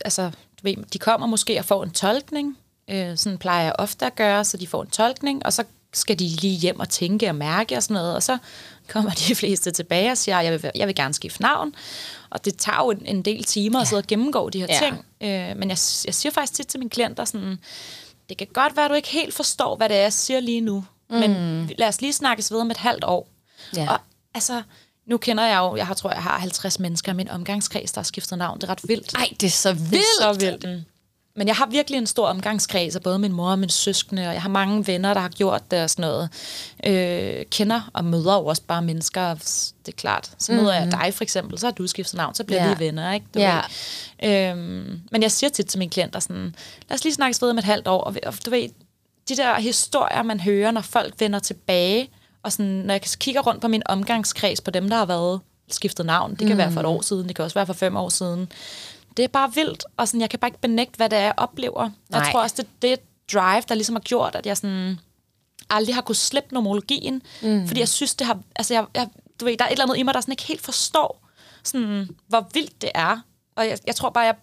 altså, 0.05 0.23
du 0.23 0.63
ved, 0.63 0.77
de 0.93 0.99
kommer 0.99 1.27
måske 1.27 1.59
og 1.59 1.65
får 1.65 1.85
en 1.85 1.91
tolkning, 1.91 2.59
øh, 2.91 3.17
sådan 3.17 3.39
plejer 3.39 3.65
jeg 3.65 3.73
ofte 3.79 4.07
at 4.07 4.15
gøre, 4.15 4.45
så 4.45 4.57
de 4.57 4.67
får 4.67 4.83
en 4.83 4.91
tolkning, 4.91 5.47
og 5.47 5.53
så 5.53 5.65
skal 5.95 6.19
de 6.19 6.29
lige 6.29 6.59
hjem 6.59 6.81
og 6.81 6.89
tænke 6.89 7.29
og 7.29 7.35
mærke 7.35 7.77
og 7.77 7.83
sådan 7.83 7.95
noget, 7.95 8.15
og 8.15 8.23
så 8.23 8.39
kommer 8.89 9.11
de 9.29 9.35
fleste 9.35 9.71
tilbage 9.71 10.11
og 10.11 10.19
siger, 10.19 10.41
jeg 10.41 10.53
vil, 10.53 10.71
jeg 10.75 10.87
vil 10.87 10.95
gerne 10.95 11.15
skifte 11.15 11.43
navn, 11.43 11.75
og 12.31 12.45
det 12.45 12.57
tager 12.59 12.79
jo 12.79 12.91
en, 12.91 13.07
en 13.07 13.23
del 13.23 13.45
timer 13.45 13.79
ja. 13.79 13.83
at 13.83 13.89
sidde 13.89 14.01
og 14.01 14.07
gennemgå 14.07 14.51
de 14.51 14.59
her 14.61 14.67
Ja. 14.71 14.79
ting, 14.79 14.95
øh, 15.21 15.57
men 15.59 15.69
jeg, 15.69 15.79
jeg 16.07 16.15
siger 16.15 16.31
faktisk 16.33 16.55
tit 16.55 16.67
til 16.67 16.81
mine 16.81 16.91
klienter 16.91 17.25
sådan, 17.25 17.59
det 18.29 18.37
kan 18.37 18.47
godt 18.55 18.77
være, 18.77 18.85
at 18.85 18.91
du 18.91 18.95
ikke 18.95 19.09
helt 19.09 19.35
forstår, 19.35 19.77
hvad 19.77 19.89
det 19.89 19.97
er, 19.97 20.01
jeg 20.03 20.13
siger 20.13 20.41
lige 20.41 20.61
nu, 20.61 20.85
mm. 21.11 21.17
men 21.17 21.71
lad 21.79 21.89
os 21.89 22.01
lige 22.01 22.13
snakkes 22.13 22.53
ved 22.53 22.59
om 22.61 22.71
et 22.71 22.77
halvt 22.77 23.05
år. 23.05 23.29
Ja. 23.77 23.91
Og 23.93 23.99
altså, 24.35 24.63
nu 25.07 25.17
kender 25.19 25.45
jeg 25.47 25.59
jo, 25.59 25.77
jeg 25.77 25.87
har, 25.87 25.95
tror, 25.95 26.11
jeg 26.11 26.23
har 26.23 26.39
50 26.39 26.79
mennesker 26.79 27.13
i 27.13 27.15
min 27.15 27.29
omgangskreds, 27.31 27.93
der 27.93 28.01
har 28.01 28.05
skiftet 28.05 28.39
navn. 28.39 28.61
Det 28.61 28.67
er 28.67 28.71
ret 28.71 28.81
vildt. 28.89 29.15
Ej, 29.15 29.29
det 29.41 29.47
er 29.47 29.51
så 29.51 29.73
vildt. 29.73 29.91
det 29.91 29.99
er 29.99 30.33
så 30.33 30.33
vildt. 30.39 30.85
Mm. 31.35 31.39
Men 31.39 31.47
jeg 31.49 31.57
har 31.57 31.67
virkelig 31.67 31.99
en 31.99 32.07
stor 32.07 32.27
omgangskreds 32.27 32.97
af 32.97 33.03
både 33.03 33.19
min 33.19 33.33
mor 33.33 33.51
og 33.51 33.59
min 33.59 33.69
søskende, 33.69 34.27
og 34.29 34.33
jeg 34.35 34.43
har 34.43 34.49
mange 34.49 34.87
venner, 34.87 35.15
der 35.15 35.21
har 35.21 35.29
gjort 35.29 35.71
det 35.71 35.83
og 35.83 35.91
sådan 35.91 36.03
noget. 36.03 36.29
Øh, 36.87 37.45
kender 37.51 37.91
og 37.93 38.05
møder 38.05 38.35
jo 38.35 38.47
også 38.47 38.63
bare 38.63 38.83
mennesker, 38.83 39.35
det 39.35 39.93
er 39.93 39.97
klart. 39.97 40.31
Så 40.39 40.53
møder 40.53 40.75
jeg 40.75 40.93
dig 40.93 41.15
for 41.15 41.25
eksempel, 41.25 41.59
så 41.59 41.67
har 41.67 41.73
du 41.73 41.87
skiftet 41.87 42.15
navn, 42.17 42.35
så 42.35 42.45
bliver 42.45 42.65
Ja. 42.69 42.75
vi 42.75 42.85
venner, 42.85 43.13
ikke? 43.13 43.27
Du 43.35 43.39
Ja. 43.39 43.61
ved. 44.23 44.31
Øhm, 44.51 45.01
men 45.13 45.23
jeg 45.23 45.33
siger 45.33 45.51
tit 45.51 45.67
til 45.67 45.79
mine 45.79 45.91
klienter 45.91 46.21
sådan, 46.21 46.55
lad 46.89 46.95
os 46.99 47.05
lige 47.05 47.15
snakkes 47.15 47.43
ved 47.43 47.51
om 47.51 47.59
et 47.59 47.65
halvt 47.65 47.89
år, 47.89 48.01
og, 48.05 48.15
og 48.27 48.35
du 48.47 48.51
ved, 48.51 48.69
de 49.29 49.37
der 49.37 49.55
historier, 49.61 50.23
man 50.23 50.41
hører, 50.41 50.71
når 50.71 50.81
folk 50.81 51.15
vender 51.19 51.39
tilbage, 51.39 52.11
og 52.43 52.53
sådan, 52.53 52.67
når 52.67 52.95
jeg 52.95 53.03
kigger 53.03 53.41
rundt 53.41 53.61
på 53.61 53.69
min 53.69 53.83
omgangskreds, 53.87 54.61
på 54.61 54.71
dem, 54.71 54.89
der 54.89 54.97
har 54.97 55.07
været 55.07 55.41
skiftet 55.71 56.07
navn, 56.07 56.31
det 56.31 56.39
kan 56.39 56.51
mm. 56.51 56.59
være 56.59 56.73
for 56.73 56.81
et 56.81 56.87
år 56.87 57.01
siden, 57.03 57.29
det 57.29 57.37
kan 57.37 57.45
også 57.45 57.55
være 57.55 57.67
for 57.67 57.73
fem 57.73 57.97
år 57.97 58.09
siden, 58.09 58.49
det 59.17 59.23
er 59.23 59.29
bare 59.29 59.55
vildt, 59.55 59.85
og 59.97 60.09
sådan, 60.09 60.21
jeg 60.21 60.31
kan 60.31 60.39
bare 60.39 60.49
ikke 60.49 60.61
benægte, 60.61 60.97
hvad 60.97 61.09
det 61.09 61.19
er, 61.19 61.23
jeg 61.23 61.35
oplever. 61.37 61.91
Nej. 62.09 62.21
Jeg 62.21 62.33
tror 62.33 62.43
også, 62.43 62.55
det, 62.59 62.67
det 62.83 62.89
er 62.89 62.95
et 62.95 63.33
drive, 63.33 63.63
der 63.69 63.75
ligesom 63.75 63.95
har 63.95 64.01
gjort, 64.01 64.35
at 64.35 64.47
jeg 64.47 64.57
sådan 64.57 64.99
aldrig 65.71 65.95
har 65.95 66.03
kunnet 66.03 66.17
slippe 66.17 66.55
nomologien, 66.55 67.23
mm. 67.43 67.67
fordi 67.67 67.81
jeg 67.81 67.89
synes, 67.89 68.15
det 68.15 68.27
har, 68.27 68.39
altså 68.57 68.75
jeg, 68.75 68.87
jeg, 68.95 69.09
du 69.41 69.45
ved, 69.45 69.57
der 69.57 69.65
er 69.65 69.69
et 69.69 69.73
eller 69.73 69.85
andet 69.85 69.97
i 69.97 70.03
mig, 70.03 70.15
der 70.15 70.21
sådan 70.21 70.33
ikke 70.33 70.43
helt 70.43 70.61
forstår, 70.61 71.29
sådan, 71.65 72.09
hvor 72.29 72.49
vildt 72.55 72.83
det 72.83 72.91
er, 72.95 73.21
og 73.57 73.69
jeg, 73.69 73.79
jeg 73.87 73.95
tror 73.97 74.11
bare, 74.11 74.25
jeg, 74.25 74.35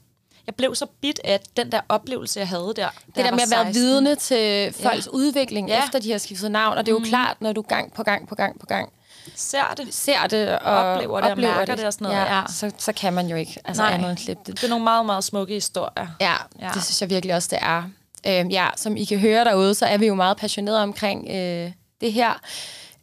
jeg 0.47 0.55
blev 0.55 0.75
så 0.75 0.85
bit 1.01 1.19
af 1.23 1.39
den 1.57 1.71
der 1.71 1.81
oplevelse, 1.89 2.39
jeg 2.39 2.47
havde 2.47 2.73
der. 2.75 2.89
Det 3.05 3.15
der 3.15 3.31
med 3.31 3.39
at 3.39 3.51
være 3.51 3.73
vidne 3.73 4.15
til 4.15 4.73
folks 4.73 5.05
ja. 5.05 5.11
udvikling, 5.11 5.67
ja. 5.69 5.83
efter 5.83 5.99
de 5.99 6.11
har 6.11 6.17
skiftet 6.17 6.51
navn. 6.51 6.77
Og 6.77 6.85
det 6.85 6.91
er 6.91 6.95
jo 6.95 6.99
mm. 6.99 7.05
klart, 7.05 7.41
når 7.41 7.53
du 7.53 7.61
gang 7.61 7.93
på 7.93 8.03
gang 8.03 8.27
på 8.27 8.35
gang 8.35 8.59
på 8.59 8.65
gang 8.65 8.93
Ser 9.35 9.73
det. 9.77 9.93
ser 9.93 10.27
det 10.27 10.59
og 10.59 10.75
Oplever 10.77 11.21
det 11.21 11.31
og 11.31 11.37
mærker 11.37 11.75
det 11.75 11.85
og 11.85 11.93
sådan 11.93 12.07
noget, 12.07 12.17
ja. 12.25 12.41
Så, 12.49 12.71
så 12.77 12.93
kan 12.93 13.13
man 13.13 13.27
jo 13.27 13.35
ikke 13.35 13.57
altså 13.65 13.83
Nej. 13.83 13.91
andet 13.93 14.09
end 14.09 14.17
slippe 14.17 14.43
det. 14.45 14.55
Det 14.55 14.63
er 14.63 14.69
nogle 14.69 14.83
meget, 14.83 15.05
meget 15.05 15.23
smukke 15.23 15.53
historier. 15.53 16.07
Ja, 16.21 16.35
Ja. 16.59 16.65
ja, 16.67 16.71
det 16.73 16.83
synes 16.83 17.01
jeg 17.01 17.09
virkelig 17.09 17.35
også, 17.35 17.47
det 17.51 17.59
er. 17.61 17.83
Øhm, 18.27 18.49
ja, 18.49 18.67
som 18.75 18.97
I 18.97 19.05
kan 19.05 19.19
høre 19.19 19.45
derude, 19.45 19.75
så 19.75 19.85
er 19.85 19.97
vi 19.97 20.07
jo 20.07 20.15
meget 20.15 20.37
passionerede 20.37 20.83
omkring 20.83 21.27
øh, 21.29 21.71
det 22.01 22.13
her. 22.13 22.33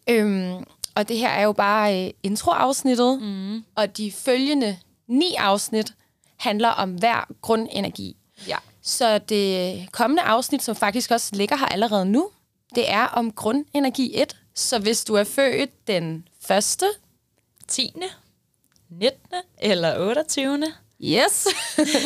Øhm, 0.08 0.64
og 0.94 1.08
det 1.08 1.18
her 1.18 1.28
er 1.28 1.42
jo 1.42 1.52
bare 1.52 2.04
øh, 2.04 2.10
introafsnittet, 2.22 3.22
mm. 3.22 3.64
og 3.76 3.96
de 3.96 4.12
følgende 4.12 4.76
ni 5.08 5.34
afsnit 5.38 5.92
handler 6.36 6.68
om 6.68 6.90
hver 6.90 7.26
grundenergi. 7.42 8.16
Ja. 8.48 8.56
Så 8.82 9.18
det 9.18 9.88
kommende 9.92 10.22
afsnit, 10.22 10.62
som 10.62 10.76
faktisk 10.76 11.10
også 11.10 11.30
ligger 11.32 11.56
her 11.56 11.66
allerede 11.66 12.04
nu, 12.04 12.28
det 12.74 12.90
er 12.92 13.04
om 13.06 13.32
grundenergi 13.32 14.12
1. 14.14 14.36
Så 14.56 14.78
hvis 14.78 15.04
du 15.04 15.14
er 15.14 15.24
født 15.24 15.86
den 15.86 16.28
første, 16.46 16.86
10., 17.68 17.92
19. 18.90 19.18
eller 19.58 20.08
28. 20.08 20.64
Yes. 21.04 21.46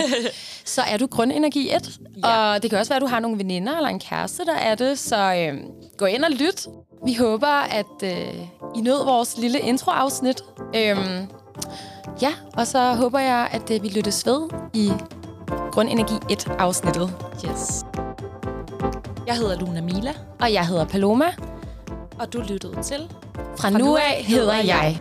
så 0.75 0.83
er 0.83 0.97
du 0.97 1.07
grundenergi 1.07 1.71
1. 1.75 2.01
Ja. 2.25 2.53
Og 2.55 2.63
det 2.63 2.71
kan 2.71 2.79
også 2.79 2.91
være, 2.91 2.97
at 2.97 3.03
du 3.03 3.07
har 3.07 3.21
nogle 3.21 3.39
veninder 3.39 3.77
eller 3.77 3.89
en 3.89 4.01
kæreste, 4.01 4.45
der 4.45 4.55
er 4.55 4.75
det. 4.75 4.99
Så 4.99 5.35
øhm, 5.35 5.65
gå 5.99 6.05
ind 6.05 6.25
og 6.25 6.31
lyt. 6.31 6.67
Vi 7.07 7.15
håber, 7.15 7.47
at 7.49 8.03
øh, 8.03 8.35
I 8.77 8.81
nød 8.81 9.05
vores 9.05 9.37
lille 9.39 9.61
introafsnit. 9.61 10.43
Øhm, 10.77 11.27
ja, 12.23 12.33
og 12.55 12.67
så 12.67 12.93
håber 12.93 13.19
jeg, 13.19 13.49
at 13.53 13.71
øh, 13.71 13.83
vi 13.83 13.89
lyttes 13.89 14.27
ved 14.27 14.49
i 14.75 14.93
Grundenergi 15.73 16.15
1-afsnittet. 16.15 17.11
Yes. 17.51 17.85
Jeg 19.27 19.37
hedder 19.37 19.61
Luna 19.61 19.81
Mila, 19.81 20.15
Og 20.41 20.53
jeg 20.53 20.67
hedder 20.67 20.85
Paloma 20.85 21.27
og 22.20 22.33
du 22.33 22.40
lyttede 22.48 22.83
til 22.83 23.11
Fra 23.59 23.70
nu 23.70 23.96
af 23.96 24.24
hedder 24.24 24.56
jeg 24.56 25.00